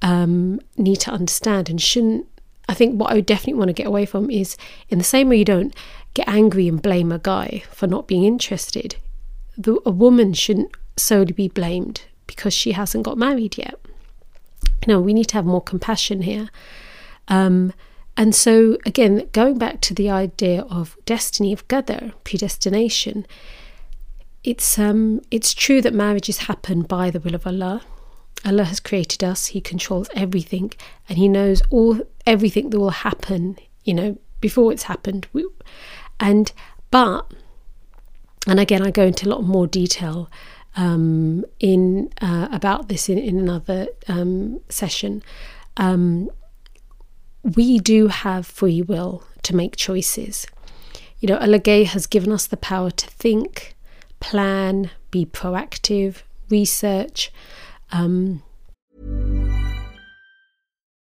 um, 0.00 0.58
need 0.78 0.96
to 1.00 1.10
understand 1.10 1.68
and 1.68 1.80
shouldn't. 1.80 2.26
I 2.70 2.74
think 2.74 2.98
what 2.98 3.12
I 3.12 3.20
definitely 3.20 3.54
want 3.54 3.68
to 3.68 3.74
get 3.74 3.86
away 3.86 4.06
from 4.06 4.30
is 4.30 4.56
in 4.88 4.96
the 4.96 5.04
same 5.04 5.28
way 5.28 5.36
you 5.36 5.44
don't 5.44 5.74
get 6.14 6.26
angry 6.26 6.68
and 6.68 6.80
blame 6.80 7.12
a 7.12 7.18
guy 7.18 7.62
for 7.70 7.86
not 7.86 8.08
being 8.08 8.24
interested. 8.24 8.96
The, 9.58 9.78
a 9.84 9.90
woman 9.90 10.32
shouldn't 10.32 10.74
solely 10.96 11.32
be 11.32 11.48
blamed 11.48 12.02
because 12.26 12.54
she 12.54 12.72
hasn't 12.72 13.04
got 13.04 13.18
married 13.18 13.58
yet. 13.58 13.74
Know, 14.86 15.00
we 15.00 15.12
need 15.12 15.26
to 15.26 15.34
have 15.34 15.44
more 15.44 15.60
compassion 15.60 16.22
here. 16.22 16.48
Um, 17.28 17.74
and 18.20 18.34
so, 18.34 18.76
again, 18.84 19.30
going 19.32 19.56
back 19.56 19.80
to 19.80 19.94
the 19.94 20.10
idea 20.10 20.60
of 20.68 20.94
destiny 21.06 21.54
of 21.54 21.66
qadar, 21.68 22.12
predestination, 22.22 23.26
it's 24.44 24.78
um, 24.78 25.22
it's 25.30 25.54
true 25.54 25.80
that 25.80 25.94
marriages 25.94 26.40
happen 26.40 26.82
by 26.82 27.08
the 27.10 27.18
will 27.18 27.34
of 27.34 27.46
Allah. 27.46 27.80
Allah 28.44 28.64
has 28.64 28.78
created 28.78 29.24
us; 29.24 29.46
He 29.46 29.62
controls 29.62 30.10
everything, 30.14 30.70
and 31.08 31.16
He 31.16 31.28
knows 31.28 31.62
all 31.70 32.02
everything 32.26 32.68
that 32.68 32.78
will 32.78 32.90
happen. 32.90 33.56
You 33.84 33.94
know, 33.94 34.18
before 34.42 34.70
it's 34.70 34.82
happened. 34.82 35.26
And 36.20 36.52
but, 36.90 37.32
and 38.46 38.60
again, 38.60 38.86
I 38.86 38.90
go 38.90 39.04
into 39.04 39.26
a 39.26 39.30
lot 39.30 39.44
more 39.44 39.66
detail 39.66 40.30
um, 40.76 41.46
in 41.58 42.12
uh, 42.20 42.48
about 42.52 42.90
this 42.90 43.08
in, 43.08 43.16
in 43.16 43.38
another 43.38 43.86
um, 44.08 44.60
session. 44.68 45.22
Um, 45.78 46.30
we 47.42 47.78
do 47.78 48.08
have 48.08 48.46
free 48.46 48.82
will 48.82 49.24
to 49.42 49.56
make 49.56 49.76
choices. 49.76 50.46
You 51.20 51.28
know, 51.28 51.38
Allah 51.38 51.84
has 51.84 52.06
given 52.06 52.32
us 52.32 52.46
the 52.46 52.56
power 52.56 52.90
to 52.90 53.06
think, 53.06 53.74
plan, 54.20 54.90
be 55.10 55.26
proactive, 55.26 56.22
research. 56.48 57.32
Um, 57.92 58.42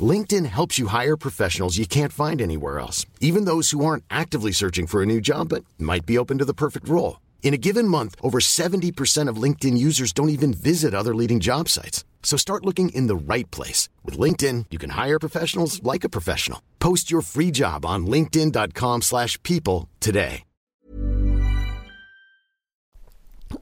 LinkedIn 0.00 0.46
helps 0.46 0.78
you 0.78 0.88
hire 0.88 1.16
professionals 1.16 1.78
you 1.78 1.86
can't 1.86 2.12
find 2.12 2.42
anywhere 2.42 2.80
else, 2.80 3.06
even 3.20 3.44
those 3.44 3.70
who 3.70 3.84
aren't 3.84 4.02
actively 4.10 4.50
searching 4.50 4.88
for 4.88 5.02
a 5.02 5.06
new 5.06 5.20
job 5.20 5.50
but 5.50 5.64
might 5.78 6.04
be 6.04 6.18
open 6.18 6.38
to 6.38 6.44
the 6.44 6.52
perfect 6.54 6.88
role. 6.88 7.20
In 7.44 7.54
a 7.54 7.58
given 7.58 7.86
month, 7.86 8.16
over 8.20 8.40
70% 8.40 9.28
of 9.28 9.36
LinkedIn 9.36 9.78
users 9.78 10.12
don't 10.12 10.30
even 10.30 10.52
visit 10.52 10.94
other 10.94 11.14
leading 11.14 11.38
job 11.38 11.68
sites. 11.68 12.04
So 12.24 12.36
start 12.36 12.64
looking 12.64 12.88
in 12.88 13.06
the 13.06 13.14
right 13.14 13.48
place. 13.52 13.88
With 14.02 14.18
LinkedIn, 14.18 14.66
you 14.70 14.78
can 14.78 14.90
hire 14.90 15.20
professionals 15.20 15.80
like 15.84 16.02
a 16.02 16.08
professional. 16.08 16.60
Post 16.80 17.10
your 17.10 17.22
free 17.22 17.52
job 17.52 17.86
on 17.86 18.06
linkedin.com 18.06 19.02
slash 19.02 19.40
people 19.44 19.88
today. 20.00 20.42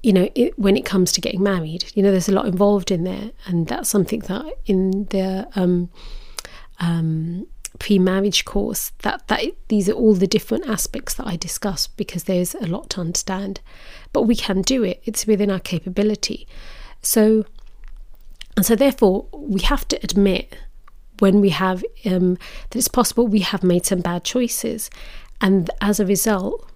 You 0.02 0.12
know, 0.14 0.30
it, 0.34 0.58
when 0.58 0.76
it 0.76 0.84
comes 0.86 1.12
to 1.12 1.20
getting 1.20 1.42
married, 1.42 1.84
you 1.94 2.02
know, 2.02 2.10
there's 2.10 2.28
a 2.28 2.32
lot 2.32 2.46
involved 2.46 2.90
in 2.90 3.04
there. 3.04 3.32
And 3.46 3.66
that's 3.66 3.90
something 3.90 4.20
that 4.20 4.46
in 4.64 5.04
the 5.10 5.46
um, 5.54 5.90
um, 6.80 7.46
pre-marriage 7.78 8.44
course, 8.44 8.92
that, 9.02 9.26
that 9.28 9.44
these 9.68 9.88
are 9.88 9.94
all 9.94 10.14
the 10.14 10.26
different 10.26 10.68
aspects 10.68 11.14
that 11.14 11.26
I 11.26 11.36
discuss 11.36 11.86
because 11.86 12.24
there's 12.24 12.54
a 12.54 12.66
lot 12.66 12.90
to 12.90 13.00
understand. 13.00 13.60
But 14.12 14.22
we 14.22 14.36
can 14.36 14.62
do 14.62 14.82
it. 14.82 15.02
It's 15.04 15.26
within 15.26 15.50
our 15.50 15.60
capability. 15.60 16.46
So 17.02 17.44
and 18.56 18.66
so, 18.66 18.76
therefore, 18.76 19.26
we 19.32 19.60
have 19.62 19.88
to 19.88 19.98
admit 20.02 20.56
when 21.18 21.40
we 21.40 21.50
have 21.50 21.84
um, 22.04 22.34
that 22.70 22.78
it's 22.78 22.88
possible 22.88 23.26
we 23.26 23.40
have 23.40 23.62
made 23.62 23.86
some 23.86 24.00
bad 24.00 24.24
choices, 24.24 24.90
and 25.40 25.70
as 25.80 25.98
a 25.98 26.06
result, 26.06 26.68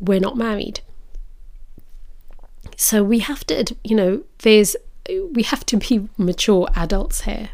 we're 0.00 0.20
not 0.20 0.36
married. 0.36 0.80
So 2.76 3.02
we 3.02 3.18
have 3.18 3.44
to, 3.46 3.74
you 3.84 3.96
know, 3.96 4.24
there's 4.38 4.76
we 5.32 5.42
have 5.42 5.64
to 5.66 5.76
be 5.78 6.08
mature 6.16 6.68
adults 6.76 7.22
here 7.22 7.50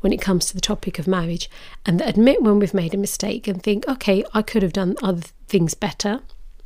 when 0.00 0.12
it 0.12 0.20
comes 0.20 0.46
to 0.46 0.54
the 0.54 0.60
topic 0.60 0.98
of 0.98 1.06
marriage 1.06 1.50
and 1.84 2.00
admit 2.00 2.42
when 2.42 2.58
we've 2.58 2.74
made 2.74 2.94
a 2.94 2.98
mistake 2.98 3.48
and 3.48 3.62
think, 3.62 3.86
okay, 3.88 4.24
I 4.34 4.42
could 4.42 4.62
have 4.62 4.72
done 4.72 4.96
other 5.02 5.22
things 5.48 5.74
better, 5.74 6.20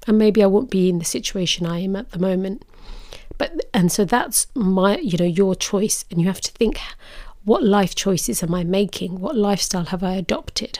and 0.07 0.19
maybe 0.19 0.43
I 0.43 0.47
won't 0.47 0.71
be 0.71 0.89
in 0.89 0.99
the 0.99 1.05
situation 1.05 1.67
I 1.67 1.81
am 1.81 1.97
at 1.97 2.11
the 2.11 2.19
moment. 2.19 2.65
But 3.39 3.65
and 3.73 3.91
so 3.91 4.05
that's 4.05 4.47
my 4.55 4.99
you 4.99 5.19
know 5.19 5.25
your 5.25 5.55
choice, 5.55 6.05
and 6.11 6.21
you 6.21 6.27
have 6.27 6.41
to 6.43 6.53
think 6.53 6.79
what 7.45 7.65
life 7.65 7.95
choices 7.95 8.43
am 8.43 8.55
I 8.55 8.65
making? 8.65 9.21
What 9.21 9.37
lifestyle 9.37 9.87
have 9.87 10.03
I 10.03 10.15
adopted? 10.15 10.79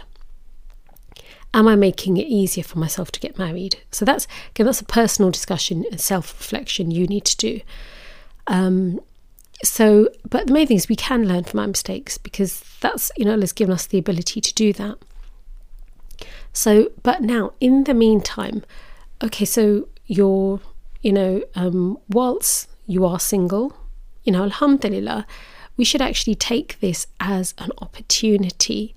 Am 1.55 1.69
I 1.69 1.77
making 1.77 2.17
it 2.17 2.27
easier 2.29 2.65
for 2.65 2.79
myself 2.79 3.13
to 3.13 3.21
get 3.21 3.39
married? 3.39 3.77
So 3.91 4.05
that's 4.05 4.27
again 4.51 4.67
that's 4.67 4.81
a 4.81 4.85
personal 4.85 5.31
discussion 5.31 5.85
and 5.91 6.01
self 6.01 6.39
reflection 6.39 6.91
you 6.91 7.07
need 7.07 7.25
to 7.27 7.37
do. 7.37 7.61
Um, 8.47 9.01
so, 9.63 10.09
but 10.29 10.47
the 10.47 10.53
main 10.53 10.67
thing 10.67 10.77
is 10.77 10.89
we 10.89 10.97
can 10.97 11.27
learn 11.27 11.45
from 11.45 11.61
our 11.61 11.69
mistakes 11.69 12.19
because 12.19 12.61
that's 12.81 13.11
you 13.17 13.25
know 13.25 13.39
has 13.41 13.53
given 13.53 13.73
us 13.73 13.87
the 13.87 13.99
ability 13.99 14.41
to 14.41 14.55
do 14.55 14.73
that. 14.75 14.99
So, 16.53 16.91
but 17.03 17.23
now 17.23 17.53
in 17.61 17.85
the 17.85 17.95
meantime, 17.95 18.63
okay, 19.23 19.45
so 19.45 19.89
you're 20.07 20.61
you 21.03 21.13
know, 21.13 21.43
um, 21.55 21.99
whilst 22.09 22.69
you 22.87 23.05
are 23.05 23.21
single, 23.21 23.77
you 24.25 24.33
know, 24.33 24.45
alhamdulillah, 24.45 25.27
we 25.77 25.85
should 25.85 26.01
actually 26.01 26.37
take 26.37 26.79
this 26.81 27.07
as 27.21 27.55
an 27.59 27.71
opportunity. 27.79 28.95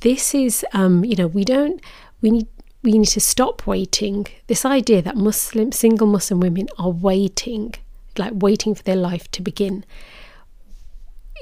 This 0.00 0.34
is, 0.34 0.64
um, 0.72 1.04
you 1.04 1.16
know, 1.16 1.26
we 1.26 1.44
don't, 1.44 1.80
we 2.20 2.30
need, 2.30 2.46
we 2.82 2.92
need 2.92 3.08
to 3.08 3.20
stop 3.20 3.66
waiting. 3.66 4.26
This 4.46 4.64
idea 4.64 5.02
that 5.02 5.16
Muslim, 5.16 5.72
single 5.72 6.06
Muslim 6.06 6.40
women 6.40 6.68
are 6.78 6.90
waiting, 6.90 7.74
like 8.20 8.32
waiting 8.34 8.74
for 8.74 8.84
their 8.84 8.96
life 8.96 9.30
to 9.32 9.42
begin. 9.42 9.84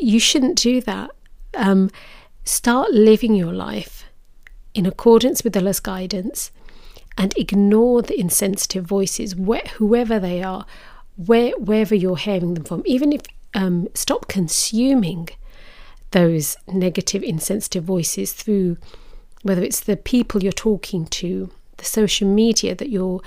You 0.01 0.21
shouldn't 0.21 0.57
do 0.57 0.81
that. 0.83 1.11
Um, 1.55 1.91
start 2.45 2.91
living 2.93 3.35
your 3.35 3.53
life 3.53 4.05
in 4.75 4.87
accordance 4.87 5.43
with 5.45 5.57
Allah's 5.57 5.81
guidance 5.81 6.51
and 7.19 7.37
ignore 7.37 8.01
the 8.01 8.19
insensitive 8.19 8.85
voices, 8.85 9.35
whoever 9.79 10.19
they 10.21 10.43
are, 10.43 10.65
where, 11.17 11.51
wherever 11.59 11.95
you're 11.95 12.17
hearing 12.17 12.55
them 12.55 12.65
from. 12.65 12.83
Even 12.87 13.13
if 13.13 13.23
um, 13.55 13.89
stop 13.95 14.29
consuming 14.29 15.29
those 16.13 16.57
negative, 16.69 17.23
insensitive 17.23 17.85
voices 17.85 18.33
through 18.33 18.77
whether 19.43 19.63
it's 19.63 19.81
the 19.81 19.97
people 19.97 20.43
you're 20.43 20.53
talking 20.53 21.07
to, 21.07 21.51
the 21.77 21.85
social 21.85 22.29
media 22.29 22.75
that 22.75 22.89
you're 22.89 23.21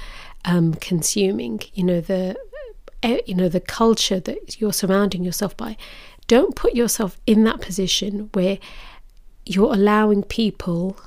um, 0.46 0.74
consuming, 0.76 1.62
you 1.74 1.84
know 1.84 2.02
the 2.02 2.36
you 3.04 3.36
know 3.36 3.50
the 3.50 3.60
culture 3.60 4.20
that 4.20 4.60
you're 4.60 4.74
surrounding 4.74 5.24
yourself 5.24 5.56
by. 5.58 5.78
Don't 6.28 6.56
put 6.56 6.76
yourself 6.76 7.18
in 7.26 7.44
that 7.44 7.62
position 7.62 8.30
where 8.34 8.60
you're 9.46 9.74
allowing 9.74 10.24
people 10.24 10.98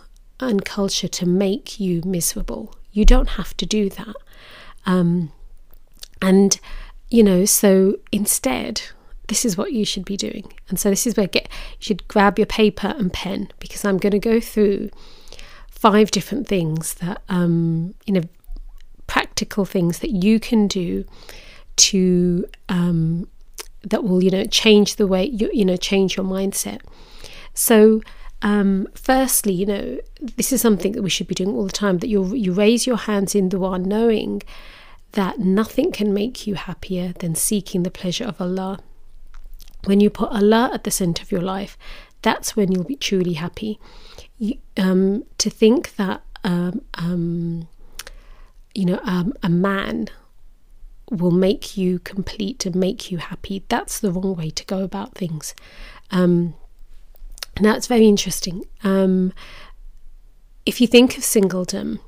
and 0.41 0.65
culture 0.65 1.09
to 1.09 1.27
make 1.27 1.79
you 1.79 2.03
miserable. 2.05 2.75
You 2.93 3.05
don't 3.05 3.31
have 3.31 3.57
to 3.59 3.67
do 3.67 3.89
that. 3.91 4.17
Um, 4.87 5.33
and, 6.21 6.59
you 7.11 7.23
know, 7.23 7.45
so 7.45 7.97
instead, 8.13 8.83
this 9.29 9.45
is 9.45 9.57
what 9.57 9.73
you 9.73 9.85
should 9.85 10.05
be 10.05 10.17
doing. 10.17 10.53
And 10.69 10.79
so 10.79 10.91
this 10.91 11.07
is 11.07 11.17
where 11.17 11.27
get 11.27 11.49
you 11.73 11.77
should 11.79 12.09
grab 12.09 12.39
your 12.39 12.47
paper 12.47 12.95
and 12.99 13.13
pen 13.13 13.51
because 13.59 13.85
I'm 13.85 13.99
going 13.99 14.13
to 14.13 14.19
go 14.19 14.41
through 14.41 14.91
five 15.71 16.11
different 16.11 16.47
things 16.47 16.95
that 16.95 17.23
um, 17.29 17.95
you 18.07 18.15
know 18.15 18.23
practical 19.07 19.65
things 19.65 19.99
that 19.99 20.11
you 20.11 20.41
can 20.41 20.67
do 20.67 21.05
to 21.77 22.47
um, 22.69 23.29
that 23.83 24.05
will 24.05 24.23
you 24.23 24.31
know 24.31 24.45
change 24.45 24.97
the 24.97 25.07
way 25.07 25.25
you 25.25 25.51
you 25.53 25.65
know 25.65 25.77
change 25.77 26.17
your 26.17 26.27
mindset. 26.27 26.81
So 27.55 28.01
um, 28.43 28.89
firstly, 28.95 29.55
you 29.55 29.65
know, 29.65 29.99
this 30.21 30.53
is 30.53 30.61
something 30.61 30.93
that 30.93 31.03
we 31.03 31.09
should 31.09 31.27
be 31.27 31.35
doing 31.35 31.55
all 31.55 31.65
the 31.65 31.73
time 31.73 31.99
that 31.99 32.09
you 32.09 32.35
you 32.35 32.53
raise 32.53 32.87
your 32.87 32.99
hands 32.99 33.35
in 33.35 33.49
dua 33.49 33.79
knowing 33.79 34.43
that 35.13 35.39
nothing 35.39 35.93
can 35.93 36.13
make 36.13 36.47
you 36.47 36.55
happier 36.55 37.15
than 37.21 37.35
seeking 37.35 37.85
the 37.85 37.91
pleasure 37.91 38.25
of 38.25 38.41
Allah. 38.41 38.81
When 39.85 40.01
you 40.01 40.11
put 40.11 40.31
Allah 40.31 40.71
at 40.75 40.85
the 40.85 40.91
center 40.91 41.23
of 41.23 41.33
your 41.33 41.41
life, 41.41 41.79
that's 42.23 42.57
when 42.57 42.73
you'll 42.73 42.85
be 42.85 42.97
truly 42.97 43.35
happy. 43.35 43.79
You, 44.39 44.59
um, 44.77 45.25
to 45.39 45.49
think 45.49 45.97
that 45.97 46.23
um, 46.43 46.83
um, 46.95 47.69
you 48.75 48.85
know 48.85 49.01
um, 49.05 49.33
a 49.43 49.49
man 49.49 50.09
will 51.11 51.31
make 51.31 51.77
you 51.77 51.99
complete 51.99 52.65
and 52.67 52.75
make 52.75 53.11
you 53.11 53.19
happy, 53.19 53.65
that's 53.69 54.01
the 54.01 54.11
wrong 54.11 54.35
way 54.35 54.51
to 54.51 54.65
go 54.65 54.83
about 54.83 55.15
things. 55.15 55.55
Um, 56.11 56.55
now, 57.61 57.77
it's 57.77 57.87
very 57.87 58.07
interesting. 58.07 58.65
Um, 58.83 59.33
if 60.67 60.81
you 60.81 60.87
think 60.87 61.17
of 61.17 61.23
singledom, 61.23 62.01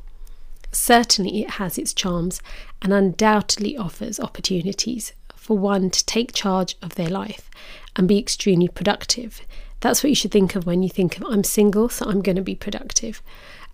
certainly 0.72 1.42
it 1.42 1.50
has 1.50 1.78
its 1.78 1.92
charms 1.92 2.40
and 2.82 2.92
undoubtedly 2.92 3.76
offers 3.76 4.18
opportunities 4.18 5.12
for 5.34 5.56
one 5.56 5.90
to 5.90 6.04
take 6.04 6.32
charge 6.32 6.76
of 6.82 6.96
their 6.96 7.08
life 7.08 7.50
and 7.94 8.08
be 8.08 8.18
extremely 8.18 8.68
productive. 8.68 9.42
That's 9.80 10.02
what 10.02 10.10
you 10.10 10.16
should 10.16 10.32
think 10.32 10.56
of 10.56 10.66
when 10.66 10.82
you 10.82 10.88
think 10.88 11.16
of 11.16 11.24
I'm 11.28 11.44
single, 11.44 11.88
so 11.88 12.06
I'm 12.06 12.22
going 12.22 12.36
to 12.36 12.42
be 12.42 12.54
productive. 12.54 13.22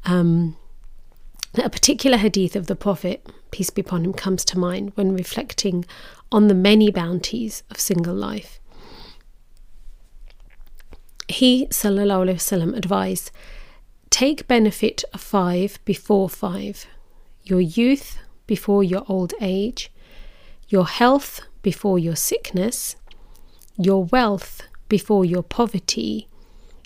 Um, 0.05 0.57
a 1.56 1.70
particular 1.70 2.18
hadith 2.18 2.56
of 2.56 2.68
the 2.68 2.76
Prophet, 2.76 3.26
peace 3.52 3.70
be 3.70 3.82
upon 3.82 4.06
him, 4.06 4.14
comes 4.14 4.46
to 4.46 4.60
mind 4.60 4.92
when 4.96 5.14
reflecting 5.14 5.86
on 6.32 6.48
the 6.48 6.54
many 6.54 6.92
bounties 6.92 7.64
of 7.72 7.80
single 7.80 8.16
life. 8.16 8.60
He 11.28 11.68
وسلم, 11.68 12.76
advised 12.76 13.32
take 14.10 14.48
benefit 14.48 15.04
of 15.14 15.22
five 15.22 15.80
before 15.84 16.30
five 16.30 16.88
your 17.44 17.62
youth 17.62 18.18
before 18.46 18.84
your 18.84 19.04
old 19.08 19.34
age, 19.40 19.92
your 20.68 20.86
health 20.86 21.42
before 21.62 21.98
your 21.98 22.16
sickness, 22.16 22.96
your 23.78 24.04
wealth 24.06 24.64
before 24.90 25.24
your 25.24 25.44
poverty, 25.44 26.28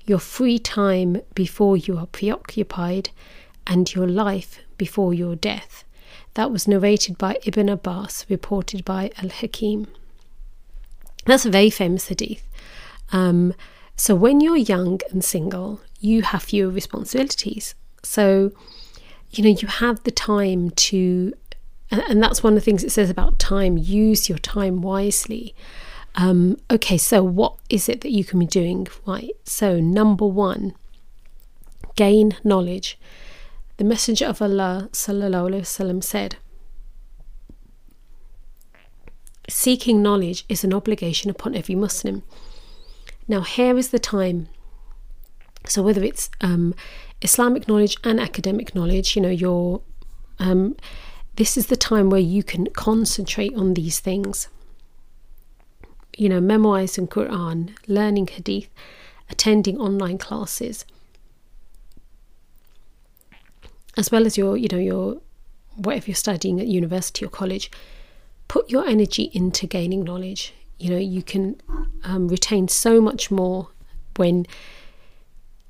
your 0.06 0.20
free 0.20 0.60
time 0.60 1.22
before 1.34 1.78
you 1.78 1.98
are 1.98 2.06
preoccupied, 2.08 3.10
and 3.67 3.93
your 3.95 4.07
life 4.07 4.61
before 4.77 5.15
your 5.15 5.37
death. 5.37 5.85
That 6.35 6.51
was 6.51 6.69
narrated 6.69 7.17
by 7.17 7.39
Ibn 7.45 7.69
Abbas, 7.69 8.27
reported 8.29 8.85
by 8.85 9.11
Al 9.23 9.31
Hakim. 9.31 9.87
That's 11.25 11.47
a 11.47 11.51
very 11.51 11.71
famous 11.71 12.09
hadith. 12.09 12.47
Um, 13.11 13.55
so 13.97 14.15
when 14.15 14.41
you're 14.41 14.57
young 14.57 15.01
and 15.11 15.25
single, 15.25 15.81
you 15.99 16.23
have 16.23 16.43
fewer 16.43 16.71
responsibilities. 16.71 17.75
So, 18.03 18.53
you 19.31 19.43
know, 19.43 19.59
you 19.59 19.69
have 19.69 20.03
the 20.05 20.11
time 20.11 20.71
to, 20.71 21.33
and 21.91 22.23
that's 22.23 22.43
one 22.43 22.53
of 22.53 22.59
the 22.59 22.65
things 22.65 22.85
it 22.85 22.93
says 22.93 23.11
about 23.11 23.39
time 23.39 23.79
use 23.79 24.29
your 24.29 24.39
time 24.39 24.83
wisely. 24.83 25.55
Um, 26.15 26.59
okay, 26.71 26.99
so 26.99 27.23
what 27.23 27.57
is 27.69 27.89
it 27.89 28.03
that 28.03 28.13
you 28.13 28.25
can 28.25 28.39
be 28.39 28.47
doing 28.47 28.87
right? 29.07 29.37
So, 29.45 29.81
number 29.81 30.27
one, 30.27 30.75
gain 31.95 32.37
knowledge. 32.45 32.99
The 33.78 33.84
Messenger 33.84 34.28
of 34.28 34.42
Allah 34.42 34.90
وسلم, 34.94 36.04
said, 36.04 36.38
Seeking 39.50 40.02
knowledge 40.02 40.46
is 40.48 40.64
an 40.64 40.74
obligation 40.74 41.30
upon 41.30 41.56
every 41.56 41.76
Muslim. 41.76 42.24
Now, 43.28 43.42
here 43.42 43.78
is 43.78 43.90
the 43.90 44.00
time. 44.00 44.48
So, 45.68 45.84
whether 45.84 46.04
it's 46.04 46.30
um, 46.42 46.74
Islamic 47.22 47.68
knowledge 47.68 47.98
and 48.04 48.20
academic 48.20 48.74
knowledge, 48.74 49.16
you 49.16 49.22
know, 49.22 49.30
your 49.30 49.82
um, 50.40 50.76
this 51.36 51.58
is 51.58 51.68
the 51.68 51.76
time 51.78 52.10
where 52.10 52.20
you 52.20 52.44
can 52.44 52.68
concentrate 52.68 53.56
on 53.56 53.74
these 53.74 54.00
things. 54.00 54.48
you 56.18 56.30
know, 56.30 56.42
memorizing 56.42 57.08
Quran, 57.08 57.74
learning 57.88 58.28
Hadith, 58.28 58.70
attending 59.30 59.80
online 59.80 60.18
classes, 60.18 60.86
as 63.97 64.11
well 64.11 64.27
as 64.27 64.37
your, 64.37 64.57
you 64.57 64.69
know, 64.71 64.79
your 64.79 65.21
whatever 65.77 66.07
you're 66.07 66.15
studying 66.15 66.61
at 66.61 66.67
university 66.67 67.25
or 67.25 67.29
college, 67.29 67.71
put 68.49 68.71
your 68.71 68.87
energy 68.87 69.31
into 69.33 69.67
gaining 69.67 70.05
knowledge. 70.05 70.55
You 70.79 70.91
know, 70.91 70.99
you 70.99 71.23
can 71.23 71.61
um, 72.05 72.29
retain 72.29 72.69
so 72.69 73.01
much 73.01 73.31
more 73.31 73.69
when 74.17 74.47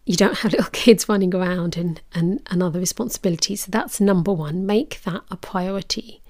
you 0.04 0.16
don't 0.16 0.38
have 0.38 0.52
little 0.52 0.70
kids 0.70 1.08
running 1.08 1.34
around 1.34 1.76
and, 1.76 2.00
and, 2.14 2.40
and 2.50 2.62
other 2.62 2.80
responsibilities. 2.80 3.64
So 3.64 3.70
that's 3.70 4.00
number 4.00 4.32
one. 4.32 4.66
Make 4.66 5.02
that 5.02 5.22
a 5.30 5.36
priority. 5.36 6.22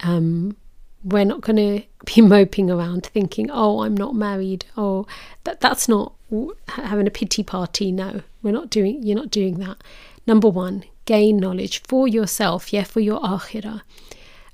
Um, 0.00 0.56
we're 1.02 1.24
not 1.24 1.40
going 1.40 1.56
to 1.80 2.14
be 2.14 2.20
moping 2.20 2.70
around 2.70 3.06
thinking, 3.06 3.50
oh, 3.50 3.82
I'm 3.82 3.96
not 3.96 4.14
married. 4.14 4.66
Oh, 4.76 5.06
that 5.44 5.60
that's 5.60 5.88
not 5.88 6.12
having 6.68 7.06
a 7.06 7.10
pity 7.10 7.42
party. 7.42 7.92
No, 7.92 8.22
we're 8.42 8.52
not 8.52 8.70
doing. 8.70 9.02
You're 9.02 9.16
not 9.16 9.30
doing 9.30 9.58
that. 9.60 9.82
Number 10.26 10.48
one, 10.48 10.84
gain 11.06 11.38
knowledge 11.38 11.82
for 11.82 12.06
yourself. 12.06 12.72
Yeah, 12.72 12.84
for 12.84 13.00
your 13.00 13.20
akhirah. 13.20 13.82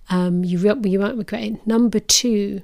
Um, 0.08 0.44
you 0.44 0.58
you 0.84 1.00
won't 1.00 1.18
regret 1.18 1.42
it. 1.42 1.66
Number 1.66 1.98
two, 1.98 2.62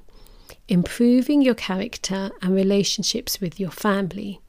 improving 0.67 1.41
your 1.41 1.55
character 1.55 2.31
and 2.41 2.53
relationships 2.53 3.41
with 3.41 3.59
your 3.59 3.71
family. 3.71 4.39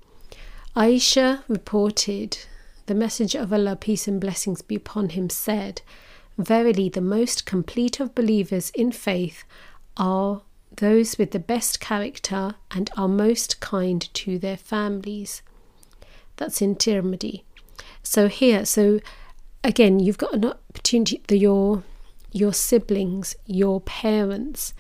Aisha 0.77 1.43
reported, 1.49 2.39
the 2.87 2.95
Messenger 2.95 3.41
of 3.41 3.53
Allah, 3.53 3.75
peace 3.75 4.07
and 4.07 4.21
blessings 4.21 4.63
be 4.63 4.77
upon 4.77 5.11
him, 5.11 5.29
said, 5.31 5.83
Verily, 6.39 6.89
the 6.89 7.01
most 7.01 7.45
complete 7.45 8.01
of 8.01 8.15
believers 8.15 8.71
in 8.71 8.93
faith 8.93 9.45
are 9.97 10.43
those 10.77 11.19
with 11.19 11.33
the 11.33 11.39
best 11.39 11.81
character 11.81 12.55
and 12.71 12.91
are 12.97 13.09
most 13.09 13.61
kind 13.61 14.13
to 14.15 14.39
their 14.39 14.57
families. 14.57 15.43
That's 16.37 16.63
in 16.63 16.77
Tirmidhi. 16.77 17.43
So 18.03 18.29
here, 18.29 18.65
so 18.65 19.01
again, 19.65 20.01
you've 20.01 20.19
got 20.19 20.35
an 20.35 20.45
opportunity. 20.45 21.23
The, 21.29 21.39
your 21.39 21.83
your 22.33 22.53
siblings, 22.53 23.35
your 23.47 23.81
parents, 23.81 24.73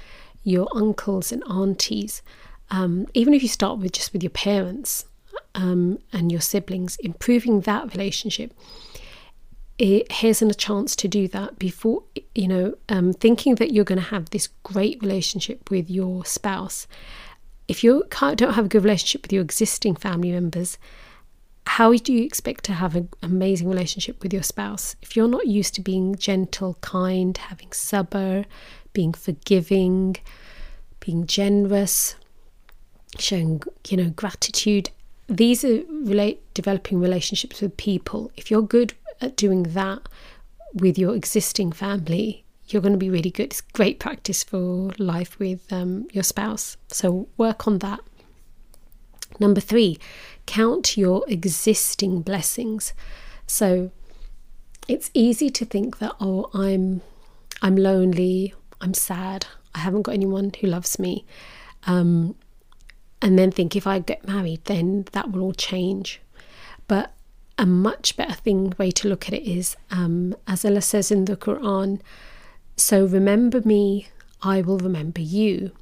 your 0.45 0.69
uncles 0.75 1.33
and 1.33 1.43
aunties. 1.51 2.23
Um, 2.71 3.07
even 3.15 3.35
if 3.35 3.43
you 3.43 3.49
start 3.49 3.81
with 3.81 3.93
just 3.93 4.13
with 4.13 4.23
your 4.23 4.31
parents 4.31 5.05
um, 5.57 5.99
and 6.13 6.31
your 6.31 6.41
siblings, 6.41 6.97
improving 6.99 7.63
that 7.63 7.93
relationship 7.93 8.55
it, 9.81 10.13
here's 10.13 10.43
a 10.43 10.55
chance 10.55 10.95
to 10.95 11.09
do 11.09 11.27
that 11.29 11.59
before 11.59 12.03
you 12.35 12.47
know 12.47 12.75
um, 12.91 13.15
thinking 13.15 13.55
that 13.55 13.73
you're 13.73 13.85
going 13.85 13.99
to 13.99 14.05
have 14.05 14.29
this 14.29 14.49
great 14.63 15.01
relationship 15.01 15.71
with 15.71 15.89
your 15.89 16.25
spouse 16.27 16.87
if 17.67 17.83
you 17.83 18.05
don't 18.11 18.53
have 18.53 18.67
a 18.67 18.69
good 18.69 18.85
relationship 18.85 19.23
with 19.23 19.33
your 19.33 19.43
existing 19.43 19.97
family 19.97 20.33
members 20.33 20.77
how 21.77 21.93
do 21.93 22.13
you 22.13 22.25
expect 22.25 22.65
to 22.65 22.73
have 22.73 22.97
an 22.97 23.09
amazing 23.23 23.69
relationship 23.69 24.23
with 24.23 24.33
your 24.33 24.43
spouse 24.43 24.97
if 25.03 25.17
you're 25.17 25.29
not 25.29 25.47
used 25.47 25.75
to 25.75 25.81
being 25.81 26.15
gentle 26.17 26.75
kind 26.81 27.37
having 27.37 27.69
sabr 27.69 28.45
being 28.93 29.13
forgiving 29.13 30.17
being 31.01 31.27
generous 31.27 32.17
showing 33.19 33.63
you 33.89 33.97
know 33.97 34.11
gratitude 34.11 34.91
these 35.29 35.65
are 35.65 35.83
relate 35.89 36.43
developing 36.55 37.01
relationships 37.01 37.61
with 37.61 37.77
people 37.77 38.31
if 38.37 38.51
you're 38.51 38.63
good 38.63 38.95
at 39.21 39.37
doing 39.37 39.63
that 39.65 40.01
with 40.75 40.99
your 40.99 41.15
existing 41.15 41.73
family, 41.73 42.45
you're 42.69 42.83
going 42.83 42.93
to 42.93 42.99
be 42.99 43.11
really 43.11 43.31
good. 43.31 43.45
It's 43.45 43.61
great 43.61 43.99
practice 43.99 44.45
for 44.45 44.93
life 44.99 45.39
with 45.39 45.73
um, 45.73 46.07
your 46.13 46.23
spouse. 46.23 46.77
So 46.89 47.29
work 47.37 47.67
on 47.67 47.79
that. 47.79 48.01
Number 49.39 49.61
three, 49.61 49.99
count 50.51 50.97
your 50.97 51.25
existing 51.29 52.23
blessings. 52.23 52.93
So 53.47 53.93
it's 54.89 55.09
easy 55.15 55.49
to 55.49 55.65
think 55.65 55.99
that 55.99 56.17
oh, 56.21 56.51
I'm 56.53 57.03
I'm 57.63 57.77
lonely, 57.77 58.55
I'm 58.81 58.95
sad, 58.95 59.47
I 59.77 59.79
haven't 59.79 60.03
got 60.03 60.15
anyone 60.15 60.51
who 60.61 60.67
loves 60.67 60.99
me, 60.99 61.25
um, 61.87 62.35
and 63.23 63.39
then 63.39 63.53
think 63.53 63.77
if 63.77 63.87
I 63.87 64.01
get 64.01 64.27
married, 64.27 64.65
then 64.65 65.05
that 65.13 65.31
will 65.31 65.43
all 65.43 65.53
change. 65.53 66.21
But 66.89 67.13
a 67.57 67.67
much 67.67 68.17
better 68.17 68.35
thing 68.35 68.75
way 68.77 68.91
to 68.91 69.09
look 69.09 69.29
at 69.29 69.35
it 69.35 69.47
is 69.49 69.77
um, 69.93 70.35
as 70.49 70.65
Allah 70.65 70.81
says 70.81 71.11
in 71.13 71.27
the 71.27 71.37
Quran 71.37 72.01
so 72.77 73.05
remember 73.05 73.61
me 73.61 74.09
I 74.41 74.63
will 74.63 74.79
remember 74.79 75.21
you 75.21 75.73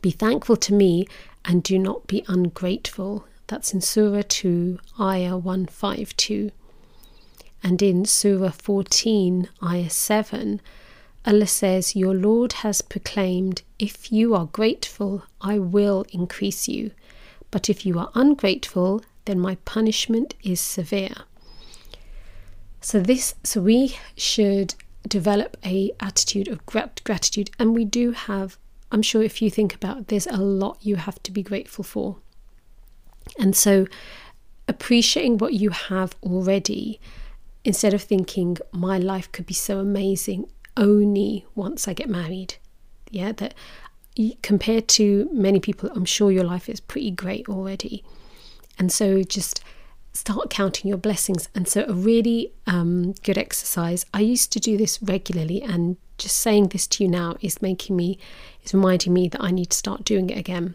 be 0.00 0.10
thankful 0.10 0.56
to 0.56 0.74
me 0.74 1.06
and 1.44 1.62
do 1.62 1.78
not 1.78 2.08
be 2.08 2.24
ungrateful 2.26 3.24
that's 3.52 3.74
in 3.74 3.82
Surah 3.82 4.22
2 4.26 4.78
Ayah 4.98 5.36
152 5.36 6.52
and 7.62 7.82
in 7.82 8.06
Surah 8.06 8.50
14 8.50 9.46
Ayah 9.62 9.90
7 9.90 10.58
Allah 11.26 11.46
says, 11.46 11.94
Your 11.94 12.14
Lord 12.14 12.54
has 12.64 12.80
proclaimed, 12.80 13.60
If 13.78 14.10
you 14.10 14.34
are 14.34 14.46
grateful, 14.46 15.24
I 15.42 15.58
will 15.58 16.06
increase 16.14 16.66
you. 16.66 16.92
But 17.50 17.68
if 17.68 17.84
you 17.84 17.98
are 17.98 18.10
ungrateful, 18.14 19.02
then 19.26 19.38
my 19.38 19.56
punishment 19.66 20.34
is 20.42 20.58
severe. 20.58 21.14
So 22.80 23.00
this 23.00 23.34
so 23.44 23.60
we 23.60 23.98
should 24.16 24.74
develop 25.06 25.58
a 25.62 25.90
attitude 26.00 26.48
of 26.48 26.64
gratitude 26.64 27.50
and 27.58 27.74
we 27.74 27.84
do 27.84 28.12
have 28.12 28.56
I'm 28.90 29.02
sure 29.02 29.22
if 29.22 29.42
you 29.42 29.50
think 29.50 29.74
about 29.74 29.98
it, 29.98 30.08
there's 30.08 30.26
a 30.26 30.38
lot 30.38 30.78
you 30.80 30.96
have 30.96 31.22
to 31.24 31.30
be 31.30 31.42
grateful 31.42 31.84
for. 31.84 32.16
And 33.38 33.56
so 33.56 33.86
appreciating 34.68 35.38
what 35.38 35.54
you 35.54 35.70
have 35.70 36.14
already 36.22 37.00
instead 37.64 37.94
of 37.94 38.02
thinking 38.02 38.58
my 38.72 38.98
life 38.98 39.30
could 39.32 39.46
be 39.46 39.54
so 39.54 39.78
amazing 39.78 40.46
only 40.76 41.46
once 41.54 41.86
I 41.86 41.92
get 41.92 42.08
married. 42.08 42.54
Yeah, 43.10 43.32
that 43.32 43.54
compared 44.42 44.88
to 44.88 45.28
many 45.32 45.60
people, 45.60 45.90
I'm 45.94 46.04
sure 46.04 46.30
your 46.30 46.44
life 46.44 46.68
is 46.68 46.80
pretty 46.80 47.10
great 47.10 47.48
already. 47.48 48.04
And 48.78 48.90
so 48.90 49.22
just 49.22 49.62
start 50.12 50.50
counting 50.50 50.88
your 50.88 50.98
blessings. 50.98 51.48
And 51.54 51.66
so, 51.66 51.84
a 51.88 51.92
really 51.92 52.52
um, 52.66 53.12
good 53.22 53.38
exercise, 53.38 54.04
I 54.12 54.20
used 54.20 54.52
to 54.52 54.60
do 54.60 54.76
this 54.76 55.02
regularly, 55.02 55.62
and 55.62 55.96
just 56.18 56.38
saying 56.38 56.68
this 56.68 56.86
to 56.88 57.04
you 57.04 57.10
now 57.10 57.36
is 57.40 57.62
making 57.62 57.96
me, 57.96 58.18
is 58.62 58.74
reminding 58.74 59.12
me 59.12 59.28
that 59.28 59.42
I 59.42 59.50
need 59.50 59.70
to 59.70 59.76
start 59.76 60.04
doing 60.04 60.30
it 60.30 60.38
again. 60.38 60.74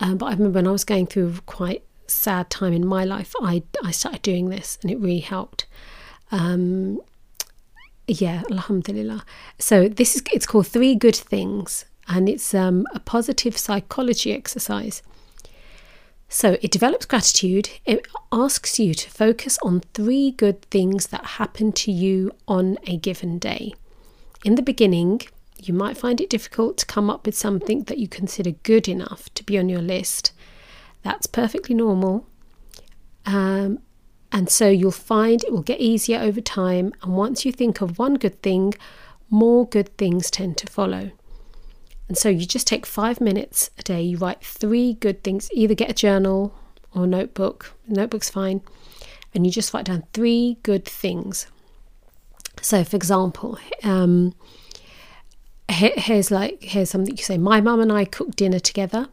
Um, 0.00 0.16
but 0.16 0.26
I 0.26 0.30
remember 0.32 0.58
when 0.58 0.66
I 0.66 0.72
was 0.72 0.84
going 0.84 1.06
through 1.06 1.28
a 1.28 1.40
quite 1.42 1.84
sad 2.06 2.50
time 2.50 2.72
in 2.72 2.86
my 2.86 3.04
life, 3.04 3.34
I, 3.40 3.62
I 3.84 3.90
started 3.90 4.22
doing 4.22 4.48
this 4.48 4.78
and 4.82 4.90
it 4.90 4.98
really 4.98 5.20
helped. 5.20 5.66
Um, 6.32 7.00
yeah, 8.06 8.42
alhamdulillah. 8.50 9.24
So 9.58 9.88
this 9.88 10.16
is 10.16 10.22
it's 10.32 10.46
called 10.46 10.66
Three 10.66 10.94
Good 10.94 11.14
Things, 11.14 11.84
and 12.08 12.28
it's 12.28 12.54
um, 12.54 12.86
a 12.94 13.00
positive 13.00 13.56
psychology 13.56 14.32
exercise. 14.32 15.02
So 16.28 16.56
it 16.62 16.70
develops 16.70 17.06
gratitude. 17.06 17.70
It 17.84 18.06
asks 18.32 18.78
you 18.78 18.94
to 18.94 19.10
focus 19.10 19.58
on 19.62 19.80
three 19.94 20.30
good 20.30 20.62
things 20.62 21.08
that 21.08 21.24
happen 21.24 21.72
to 21.72 21.92
you 21.92 22.32
on 22.46 22.78
a 22.86 22.96
given 22.96 23.38
day. 23.38 23.74
In 24.44 24.54
the 24.54 24.62
beginning, 24.62 25.22
you 25.68 25.74
might 25.74 25.96
find 25.96 26.20
it 26.20 26.30
difficult 26.30 26.78
to 26.78 26.86
come 26.86 27.10
up 27.10 27.26
with 27.26 27.36
something 27.36 27.84
that 27.84 27.98
you 27.98 28.08
consider 28.08 28.50
good 28.50 28.88
enough 28.88 29.32
to 29.34 29.44
be 29.44 29.58
on 29.58 29.68
your 29.68 29.82
list. 29.82 30.32
That's 31.02 31.26
perfectly 31.26 31.74
normal. 31.74 32.26
Um, 33.26 33.80
and 34.32 34.48
so 34.48 34.68
you'll 34.68 34.92
find 34.92 35.42
it 35.42 35.52
will 35.52 35.62
get 35.62 35.80
easier 35.80 36.18
over 36.20 36.40
time. 36.40 36.92
And 37.02 37.16
once 37.16 37.44
you 37.44 37.52
think 37.52 37.80
of 37.80 37.98
one 37.98 38.14
good 38.14 38.42
thing, 38.42 38.74
more 39.28 39.66
good 39.66 39.96
things 39.96 40.30
tend 40.30 40.56
to 40.58 40.66
follow. 40.66 41.10
And 42.08 42.18
so 42.18 42.28
you 42.28 42.44
just 42.44 42.66
take 42.66 42.86
five 42.86 43.20
minutes 43.20 43.70
a 43.78 43.82
day, 43.82 44.02
you 44.02 44.18
write 44.18 44.42
three 44.42 44.94
good 44.94 45.22
things, 45.22 45.48
either 45.52 45.74
get 45.74 45.90
a 45.90 45.94
journal 45.94 46.52
or 46.92 47.06
notebook, 47.06 47.72
notebook's 47.86 48.28
fine, 48.28 48.62
and 49.32 49.46
you 49.46 49.52
just 49.52 49.72
write 49.72 49.84
down 49.84 50.02
three 50.12 50.58
good 50.64 50.84
things. 50.84 51.46
So, 52.60 52.82
for 52.82 52.96
example, 52.96 53.58
um, 53.84 54.34
here's 55.72 56.30
like 56.30 56.62
here's 56.62 56.90
something 56.90 57.16
you 57.16 57.22
say 57.22 57.38
my 57.38 57.60
mum 57.60 57.80
and 57.80 57.92
i 57.92 58.04
cooked 58.04 58.36
dinner 58.36 58.58
together 58.58 59.08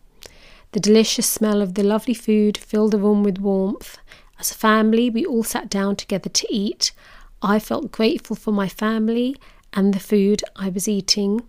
the 0.72 0.80
delicious 0.80 1.28
smell 1.28 1.62
of 1.62 1.76
the 1.76 1.84
lovely 1.84 2.14
food 2.14 2.58
filled 2.58 2.92
the 2.92 2.98
room 2.98 3.24
with 3.24 3.38
warmth 3.40 3.98
as 4.40 4.52
a 4.52 4.56
family 4.56 5.10
we 5.10 5.26
all 5.26 5.44
sat 5.44 5.70
down 5.70 5.96
together 5.96 6.30
to 6.30 6.48
eat 6.50 6.92
i 7.42 7.60
felt 7.60 7.92
grateful 7.92 8.36
for 8.36 8.52
my 8.52 8.68
family 8.68 9.36
and 9.74 9.94
the 9.94 10.00
food 10.00 10.44
i 10.56 10.70
was 10.70 10.88
eating 10.88 11.42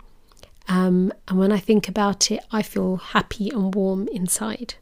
um, 0.69 1.13
and 1.27 1.39
when 1.39 1.51
I 1.51 1.59
think 1.59 1.89
about 1.89 2.31
it, 2.31 2.45
I 2.53 2.61
feel 2.63 2.97
happy 2.97 3.49
and 3.51 3.75
warm 3.75 4.07
inside. 4.09 4.75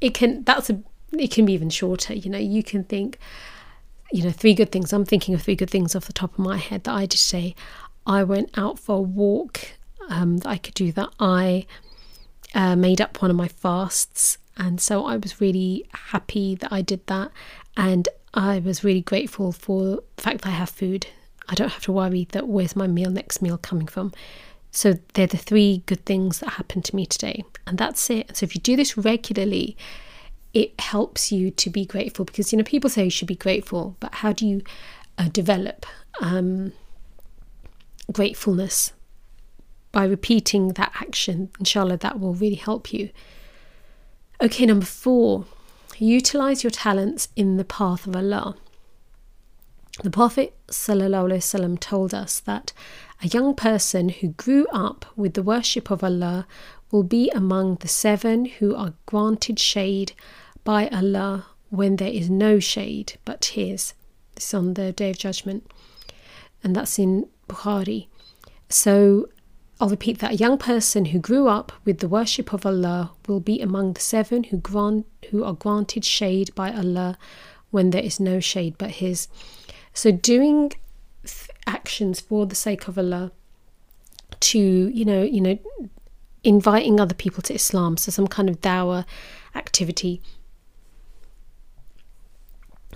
It 0.00 0.14
can 0.14 0.44
that's 0.44 0.68
a 0.70 0.82
it 1.12 1.30
can 1.30 1.46
be 1.46 1.54
even 1.54 1.70
shorter. 1.70 2.14
You 2.14 2.30
know, 2.30 2.38
you 2.38 2.62
can 2.62 2.84
think, 2.84 3.18
you 4.12 4.22
know, 4.22 4.30
three 4.30 4.54
good 4.54 4.70
things. 4.70 4.92
I'm 4.92 5.06
thinking 5.06 5.34
of 5.34 5.42
three 5.42 5.56
good 5.56 5.70
things 5.70 5.96
off 5.96 6.04
the 6.04 6.12
top 6.12 6.34
of 6.34 6.38
my 6.38 6.58
head 6.58 6.84
that 6.84 6.94
I 6.94 7.06
just 7.06 7.26
say. 7.26 7.54
I 8.06 8.24
went 8.24 8.50
out 8.56 8.78
for 8.78 8.96
a 8.96 9.02
walk 9.02 9.72
um, 10.08 10.38
that 10.38 10.48
I 10.48 10.58
could 10.58 10.74
do 10.74 10.92
that. 10.92 11.10
I 11.18 11.66
uh, 12.54 12.76
made 12.76 13.00
up 13.00 13.20
one 13.22 13.30
of 13.30 13.36
my 13.36 13.48
fasts, 13.48 14.38
and 14.56 14.80
so 14.80 15.04
I 15.04 15.16
was 15.16 15.40
really 15.40 15.86
happy 15.92 16.54
that 16.56 16.72
I 16.72 16.82
did 16.82 17.06
that. 17.06 17.30
And 17.76 18.08
I 18.34 18.58
was 18.58 18.84
really 18.84 19.00
grateful 19.00 19.52
for 19.52 20.02
the 20.16 20.22
fact 20.22 20.42
that 20.42 20.48
I 20.48 20.52
have 20.52 20.70
food. 20.70 21.06
I 21.48 21.54
don't 21.54 21.70
have 21.70 21.82
to 21.84 21.92
worry 21.92 22.28
that 22.32 22.46
where's 22.46 22.76
my 22.76 22.86
meal, 22.86 23.10
next 23.10 23.42
meal 23.42 23.58
coming 23.58 23.86
from. 23.86 24.12
So 24.70 24.94
they're 25.14 25.26
the 25.26 25.36
three 25.36 25.82
good 25.86 26.04
things 26.04 26.38
that 26.38 26.50
happened 26.50 26.84
to 26.86 26.96
me 26.96 27.06
today. 27.06 27.42
And 27.66 27.76
that's 27.76 28.08
it. 28.08 28.36
So 28.36 28.44
if 28.44 28.54
you 28.54 28.60
do 28.60 28.76
this 28.76 28.96
regularly, 28.96 29.76
it 30.54 30.78
helps 30.80 31.32
you 31.32 31.50
to 31.52 31.70
be 31.70 31.84
grateful 31.84 32.24
because, 32.24 32.52
you 32.52 32.58
know, 32.58 32.64
people 32.64 32.90
say 32.90 33.04
you 33.04 33.10
should 33.10 33.28
be 33.28 33.34
grateful, 33.34 33.96
but 34.00 34.14
how 34.16 34.32
do 34.32 34.46
you 34.46 34.62
uh, 35.18 35.28
develop 35.28 35.86
um, 36.20 36.72
gratefulness? 38.12 38.92
By 39.92 40.04
repeating 40.04 40.68
that 40.74 40.92
action, 41.00 41.50
inshallah, 41.58 41.98
that 41.98 42.20
will 42.20 42.34
really 42.34 42.56
help 42.56 42.92
you. 42.92 43.10
Okay, 44.40 44.66
number 44.66 44.86
four, 44.86 45.44
utilize 45.98 46.62
your 46.62 46.70
talents 46.70 47.28
in 47.36 47.56
the 47.56 47.64
path 47.64 48.06
of 48.06 48.16
Allah. 48.16 48.56
The 50.02 50.10
Prophet 50.10 50.56
ﷺ 50.68 51.78
told 51.80 52.14
us 52.14 52.40
that 52.40 52.72
a 53.22 53.26
young 53.26 53.54
person 53.54 54.08
who 54.08 54.28
grew 54.28 54.66
up 54.72 55.04
with 55.14 55.34
the 55.34 55.42
worship 55.42 55.90
of 55.90 56.02
Allah 56.02 56.46
will 56.90 57.02
be 57.02 57.30
among 57.34 57.76
the 57.76 57.88
seven 57.88 58.46
who 58.46 58.74
are 58.74 58.94
granted 59.04 59.58
shade 59.58 60.12
by 60.64 60.88
Allah 60.88 61.46
when 61.68 61.96
there 61.96 62.12
is 62.12 62.30
no 62.30 62.58
shade 62.60 63.18
but 63.24 63.44
His. 63.44 63.92
This 64.34 64.48
is 64.48 64.54
on 64.54 64.74
the 64.74 64.92
Day 64.92 65.10
of 65.10 65.18
Judgment, 65.18 65.70
and 66.64 66.74
that's 66.74 66.98
in 66.98 67.28
Bukhari. 67.50 68.06
So 68.68 69.28
I'll 69.80 69.88
repeat 69.88 70.18
that 70.18 70.32
a 70.32 70.36
young 70.36 70.58
person 70.58 71.06
who 71.06 71.18
grew 71.18 71.48
up 71.48 71.72
with 71.84 71.98
the 71.98 72.08
worship 72.08 72.52
of 72.52 72.66
Allah 72.66 73.12
will 73.26 73.40
be 73.40 73.60
among 73.60 73.94
the 73.94 74.00
seven 74.00 74.44
who 74.44 74.58
grant 74.58 75.06
who 75.30 75.42
are 75.44 75.54
granted 75.54 76.04
shade 76.04 76.54
by 76.54 76.72
Allah 76.72 77.18
when 77.70 77.90
there 77.90 78.02
is 78.02 78.20
no 78.20 78.40
shade 78.40 78.74
but 78.78 78.90
His. 79.02 79.28
So 79.94 80.10
doing 80.10 80.72
actions 81.66 82.20
for 82.20 82.46
the 82.46 82.54
sake 82.54 82.88
of 82.88 82.98
Allah 82.98 83.32
to 84.40 84.58
you 84.58 85.04
know 85.04 85.22
you 85.22 85.40
know 85.40 85.58
inviting 86.42 86.98
other 86.98 87.14
people 87.14 87.42
to 87.42 87.54
Islam 87.54 87.96
so 87.96 88.10
some 88.10 88.26
kind 88.26 88.48
of 88.48 88.60
dawah 88.60 89.04
activity 89.54 90.22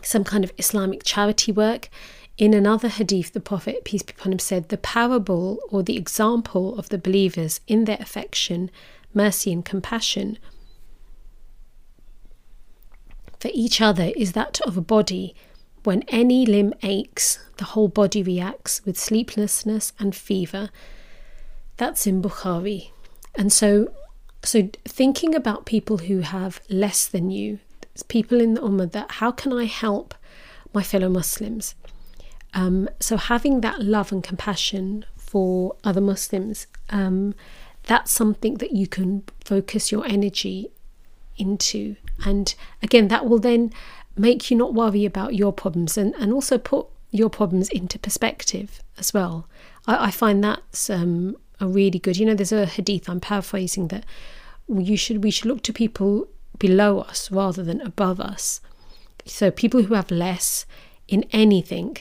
some 0.02 0.24
kind 0.24 0.44
of 0.44 0.52
Islamic 0.58 1.02
charity 1.04 1.52
work 1.52 1.88
in 2.36 2.52
another 2.52 2.88
hadith 2.88 3.32
the 3.32 3.40
prophet 3.40 3.84
peace 3.84 4.02
be 4.02 4.12
upon 4.16 4.32
him 4.32 4.38
said 4.38 4.68
the 4.68 4.76
parable 4.76 5.58
or 5.70 5.82
the 5.82 5.96
example 5.96 6.76
of 6.78 6.88
the 6.88 6.98
believers 6.98 7.60
in 7.66 7.84
their 7.84 7.98
affection 8.00 8.70
mercy 9.12 9.52
and 9.52 9.64
compassion 9.64 10.38
for 13.38 13.50
each 13.52 13.80
other 13.80 14.10
is 14.16 14.32
that 14.32 14.60
of 14.62 14.76
a 14.76 14.80
body 14.80 15.34
when 15.84 16.02
any 16.08 16.46
limb 16.46 16.72
aches, 16.82 17.38
the 17.58 17.66
whole 17.66 17.88
body 17.88 18.22
reacts 18.22 18.82
with 18.84 18.98
sleeplessness 18.98 19.92
and 19.98 20.16
fever. 20.16 20.70
That's 21.76 22.06
in 22.06 22.22
Bukhari. 22.22 22.90
And 23.34 23.52
so, 23.52 23.92
so 24.42 24.70
thinking 24.86 25.34
about 25.34 25.66
people 25.66 25.98
who 25.98 26.20
have 26.20 26.62
less 26.70 27.06
than 27.06 27.30
you, 27.30 27.58
people 28.08 28.40
in 28.40 28.54
the 28.54 28.62
Ummah, 28.62 28.92
that 28.92 29.12
how 29.12 29.30
can 29.30 29.52
I 29.52 29.64
help 29.64 30.14
my 30.72 30.82
fellow 30.82 31.10
Muslims? 31.10 31.74
Um, 32.54 32.88
so 33.00 33.16
having 33.16 33.60
that 33.60 33.80
love 33.80 34.12
and 34.12 34.22
compassion 34.22 35.04
for 35.16 35.76
other 35.82 36.00
Muslims, 36.00 36.66
um, 36.90 37.34
that's 37.84 38.12
something 38.12 38.54
that 38.54 38.72
you 38.72 38.86
can 38.86 39.24
focus 39.44 39.92
your 39.92 40.06
energy 40.06 40.70
into. 41.36 41.96
And 42.24 42.54
again, 42.82 43.08
that 43.08 43.26
will 43.26 43.38
then 43.40 43.72
make 44.16 44.50
you 44.50 44.56
not 44.56 44.74
worry 44.74 45.04
about 45.04 45.34
your 45.34 45.52
problems 45.52 45.98
and, 45.98 46.14
and 46.14 46.32
also 46.32 46.56
put 46.56 46.86
your 47.10 47.28
problems 47.28 47.68
into 47.68 47.98
perspective 47.98 48.82
as 48.98 49.12
well. 49.12 49.48
I, 49.86 50.06
I 50.06 50.10
find 50.10 50.42
that's 50.42 50.88
um, 50.88 51.36
a 51.60 51.66
really 51.66 51.98
good. 51.98 52.16
You 52.16 52.26
know, 52.26 52.34
there's 52.34 52.52
a 52.52 52.66
hadith 52.66 53.08
I'm 53.08 53.20
paraphrasing 53.20 53.88
that 53.88 54.04
you 54.68 54.96
should 54.96 55.22
we 55.22 55.30
should 55.30 55.46
look 55.46 55.62
to 55.62 55.72
people 55.72 56.28
below 56.58 57.00
us 57.00 57.30
rather 57.30 57.62
than 57.62 57.80
above 57.80 58.20
us. 58.20 58.60
So 59.26 59.50
people 59.50 59.82
who 59.82 59.94
have 59.94 60.10
less 60.10 60.66
in 61.08 61.24
anything, 61.32 61.98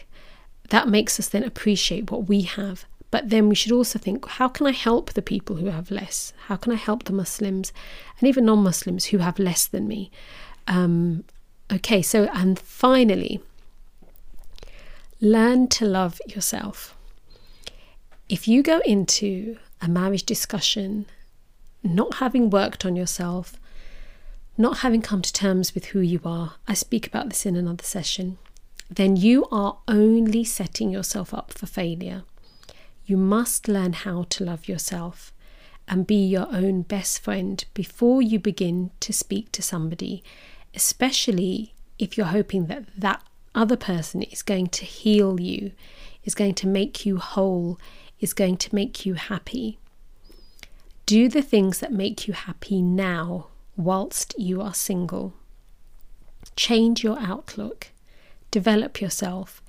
that 0.73 0.89
makes 0.89 1.19
us 1.19 1.29
then 1.29 1.43
appreciate 1.43 2.09
what 2.11 2.27
we 2.27 2.41
have. 2.41 2.85
But 3.11 3.29
then 3.29 3.47
we 3.47 3.55
should 3.55 3.71
also 3.71 3.99
think, 3.99 4.27
how 4.27 4.47
can 4.47 4.65
I 4.65 4.71
help 4.71 5.13
the 5.13 5.21
people 5.21 5.57
who 5.57 5.67
have 5.67 5.91
less? 5.91 6.33
How 6.47 6.55
can 6.55 6.71
I 6.71 6.75
help 6.75 7.03
the 7.03 7.13
Muslims 7.13 7.71
and 8.19 8.27
even 8.27 8.45
non-Muslims 8.45 9.05
who 9.05 9.19
have 9.19 9.37
less 9.37 9.67
than 9.67 9.87
me? 9.87 10.09
Um, 10.67 11.23
Okay, 11.71 12.01
so 12.01 12.25
and 12.33 12.59
finally, 12.59 13.41
learn 15.19 15.67
to 15.69 15.85
love 15.85 16.19
yourself. 16.27 16.95
If 18.29 18.47
you 18.47 18.61
go 18.61 18.79
into 18.85 19.57
a 19.81 19.87
marriage 19.87 20.23
discussion 20.23 21.05
not 21.81 22.15
having 22.15 22.49
worked 22.49 22.85
on 22.85 22.95
yourself, 22.95 23.59
not 24.57 24.79
having 24.79 25.01
come 25.01 25.21
to 25.21 25.33
terms 25.33 25.73
with 25.73 25.85
who 25.85 25.99
you 25.99 26.21
are, 26.23 26.55
I 26.67 26.73
speak 26.75 27.07
about 27.07 27.29
this 27.29 27.45
in 27.45 27.55
another 27.55 27.83
session, 27.83 28.37
then 28.95 29.15
you 29.15 29.45
are 29.51 29.77
only 29.87 30.43
setting 30.43 30.89
yourself 30.89 31.33
up 31.33 31.53
for 31.53 31.65
failure. 31.65 32.23
You 33.05 33.17
must 33.17 33.67
learn 33.67 33.93
how 33.93 34.23
to 34.29 34.45
love 34.45 34.67
yourself 34.67 35.33
and 35.87 36.07
be 36.07 36.25
your 36.25 36.47
own 36.51 36.83
best 36.83 37.19
friend 37.19 37.63
before 37.73 38.21
you 38.21 38.39
begin 38.39 38.91
to 39.01 39.11
speak 39.11 39.51
to 39.51 39.61
somebody 39.61 40.23
especially 40.73 41.73
if 41.99 42.17
you're 42.17 42.27
hoping 42.27 42.67
that 42.67 42.85
that 42.97 43.23
other 43.55 43.77
person 43.77 44.23
is 44.23 44.41
going 44.41 44.67
to 44.67 44.85
heal 44.85 45.39
you, 45.39 45.71
is 46.23 46.33
going 46.33 46.55
to 46.55 46.67
make 46.67 47.05
you 47.05 47.17
whole, 47.17 47.79
is 48.19 48.33
going 48.33 48.57
to 48.57 48.73
make 48.73 49.05
you 49.05 49.13
happy. 49.13 49.77
Do 51.05 51.29
the 51.29 51.41
things 51.41 51.79
that 51.79 51.91
make 51.91 52.27
you 52.27 52.33
happy 52.33 52.81
now 52.81 53.47
whilst 53.75 54.33
you 54.39 54.61
are 54.61 54.73
single. 54.73 55.33
Change 56.55 57.03
your 57.03 57.19
outlook, 57.19 57.89
develop 58.53 59.01
yourself, 59.01 59.61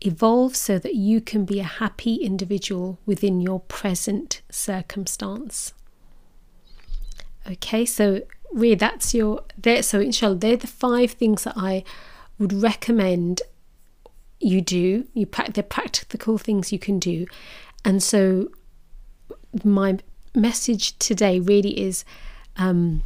evolve 0.00 0.54
so 0.54 0.78
that 0.78 0.94
you 0.94 1.20
can 1.20 1.44
be 1.44 1.58
a 1.60 1.64
happy 1.64 2.14
individual 2.14 2.98
within 3.04 3.40
your 3.40 3.60
present 3.60 4.42
circumstance. 4.50 5.74
Okay, 7.50 7.84
so 7.84 8.22
really 8.50 8.74
that's 8.74 9.12
your 9.12 9.42
there 9.58 9.82
so 9.82 10.00
inshallah 10.00 10.36
they're 10.36 10.56
the 10.56 10.66
five 10.66 11.10
things 11.10 11.44
that 11.44 11.52
i 11.54 11.84
would 12.38 12.50
recommend 12.50 13.42
you 14.40 14.60
do. 14.60 15.06
You 15.14 15.26
they're 15.52 15.62
practical 15.62 16.38
things 16.38 16.72
you 16.72 16.78
can 16.78 16.98
do. 16.98 17.26
And 17.84 18.02
so 18.02 18.48
my 19.64 19.98
message 20.34 20.98
today 20.98 21.40
really 21.40 21.78
is 21.80 22.04
um, 22.56 23.02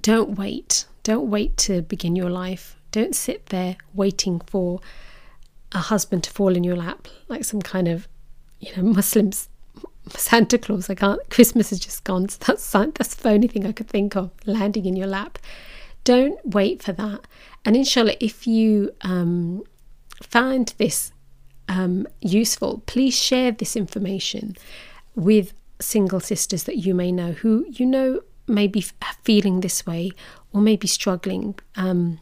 don't 0.00 0.38
wait. 0.38 0.86
Don't 1.02 1.30
wait 1.30 1.56
to 1.58 1.82
begin 1.82 2.16
your 2.16 2.30
life 2.30 2.77
don't 2.92 3.14
sit 3.14 3.46
there 3.46 3.76
waiting 3.94 4.40
for 4.40 4.80
a 5.72 5.78
husband 5.78 6.24
to 6.24 6.30
fall 6.30 6.56
in 6.56 6.64
your 6.64 6.76
lap 6.76 7.08
like 7.28 7.44
some 7.44 7.60
kind 7.60 7.88
of 7.88 8.08
you 8.60 8.74
know 8.76 8.82
muslims 8.82 9.48
Santa 10.16 10.58
Claus. 10.58 10.88
I 10.90 10.94
can't. 10.94 11.20
Christmas 11.30 11.72
is 11.72 11.80
just 11.80 12.04
gone. 12.04 12.28
So 12.28 12.38
that's 12.46 12.70
that's 12.70 13.14
the 13.16 13.30
only 13.30 13.48
thing 13.48 13.66
I 13.66 13.72
could 13.72 13.88
think 13.88 14.16
of 14.16 14.30
landing 14.46 14.86
in 14.86 14.96
your 14.96 15.06
lap. 15.06 15.38
Don't 16.04 16.38
wait 16.44 16.82
for 16.82 16.92
that. 16.92 17.20
And 17.64 17.76
inshallah, 17.76 18.14
if 18.20 18.46
you 18.46 18.92
um, 19.02 19.64
find 20.22 20.72
this 20.78 21.12
um, 21.68 22.06
useful, 22.20 22.82
please 22.86 23.16
share 23.16 23.52
this 23.52 23.76
information 23.76 24.56
with 25.14 25.52
single 25.80 26.20
sisters 26.20 26.64
that 26.64 26.78
you 26.78 26.94
may 26.94 27.12
know 27.12 27.32
who 27.32 27.66
you 27.68 27.86
know 27.86 28.20
may 28.46 28.66
be 28.66 28.84
feeling 29.22 29.60
this 29.60 29.86
way 29.86 30.10
or 30.52 30.60
may 30.60 30.76
be 30.76 30.88
struggling. 30.88 31.54
Um, 31.76 32.20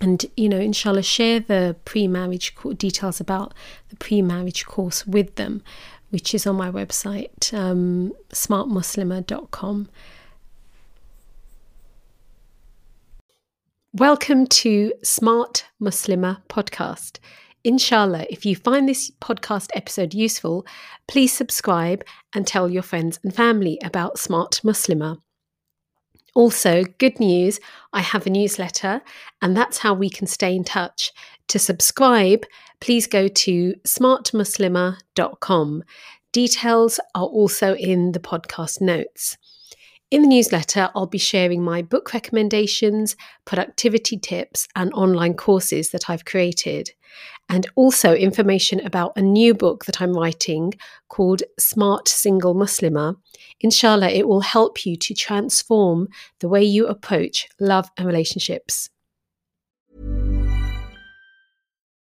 and 0.00 0.24
you 0.36 0.48
know, 0.48 0.58
inshallah, 0.58 1.02
share 1.02 1.40
the 1.40 1.76
pre-marriage 1.84 2.54
details 2.76 3.20
about 3.20 3.54
the 3.88 3.96
pre-marriage 3.96 4.66
course 4.66 5.06
with 5.06 5.34
them 5.36 5.62
which 6.10 6.34
is 6.34 6.46
on 6.46 6.56
my 6.56 6.70
website, 6.70 7.52
um, 7.52 8.12
smartmuslima.com. 8.30 9.88
Welcome 13.94 14.46
to 14.46 14.92
Smart 15.02 15.66
Muslimah 15.82 16.42
podcast. 16.48 17.18
Inshallah, 17.64 18.26
if 18.30 18.46
you 18.46 18.54
find 18.54 18.88
this 18.88 19.10
podcast 19.20 19.70
episode 19.74 20.14
useful, 20.14 20.64
please 21.08 21.32
subscribe 21.32 22.04
and 22.34 22.46
tell 22.46 22.70
your 22.70 22.82
friends 22.82 23.18
and 23.22 23.34
family 23.34 23.78
about 23.82 24.18
Smart 24.18 24.60
Muslimah. 24.64 25.20
Also, 26.34 26.84
good 26.98 27.18
news 27.18 27.58
I 27.92 28.00
have 28.02 28.26
a 28.26 28.30
newsletter, 28.30 29.02
and 29.42 29.56
that's 29.56 29.78
how 29.78 29.94
we 29.94 30.10
can 30.10 30.26
stay 30.26 30.54
in 30.54 30.64
touch. 30.64 31.12
To 31.48 31.58
subscribe, 31.58 32.44
please 32.80 33.06
go 33.06 33.28
to 33.28 33.74
smartmuslima.com. 33.86 35.82
Details 36.32 37.00
are 37.14 37.24
also 37.24 37.74
in 37.74 38.12
the 38.12 38.20
podcast 38.20 38.80
notes. 38.80 39.36
In 40.10 40.22
the 40.22 40.28
newsletter, 40.28 40.88
I'll 40.94 41.06
be 41.06 41.18
sharing 41.18 41.62
my 41.62 41.82
book 41.82 42.14
recommendations, 42.14 43.14
productivity 43.44 44.16
tips, 44.18 44.66
and 44.74 44.92
online 44.94 45.34
courses 45.34 45.90
that 45.90 46.08
I've 46.08 46.24
created, 46.24 46.92
and 47.48 47.66
also 47.76 48.14
information 48.14 48.84
about 48.84 49.12
a 49.16 49.22
new 49.22 49.54
book 49.54 49.84
that 49.86 50.00
I'm 50.00 50.12
writing 50.12 50.74
called 51.08 51.42
Smart 51.58 52.08
Single 52.08 52.54
Muslimah. 52.54 53.16
Inshallah, 53.60 54.10
it 54.10 54.28
will 54.28 54.40
help 54.40 54.84
you 54.84 54.96
to 54.96 55.14
transform 55.14 56.08
the 56.40 56.48
way 56.48 56.62
you 56.62 56.86
approach 56.86 57.48
love 57.58 57.90
and 57.96 58.06
relationships. 58.06 58.90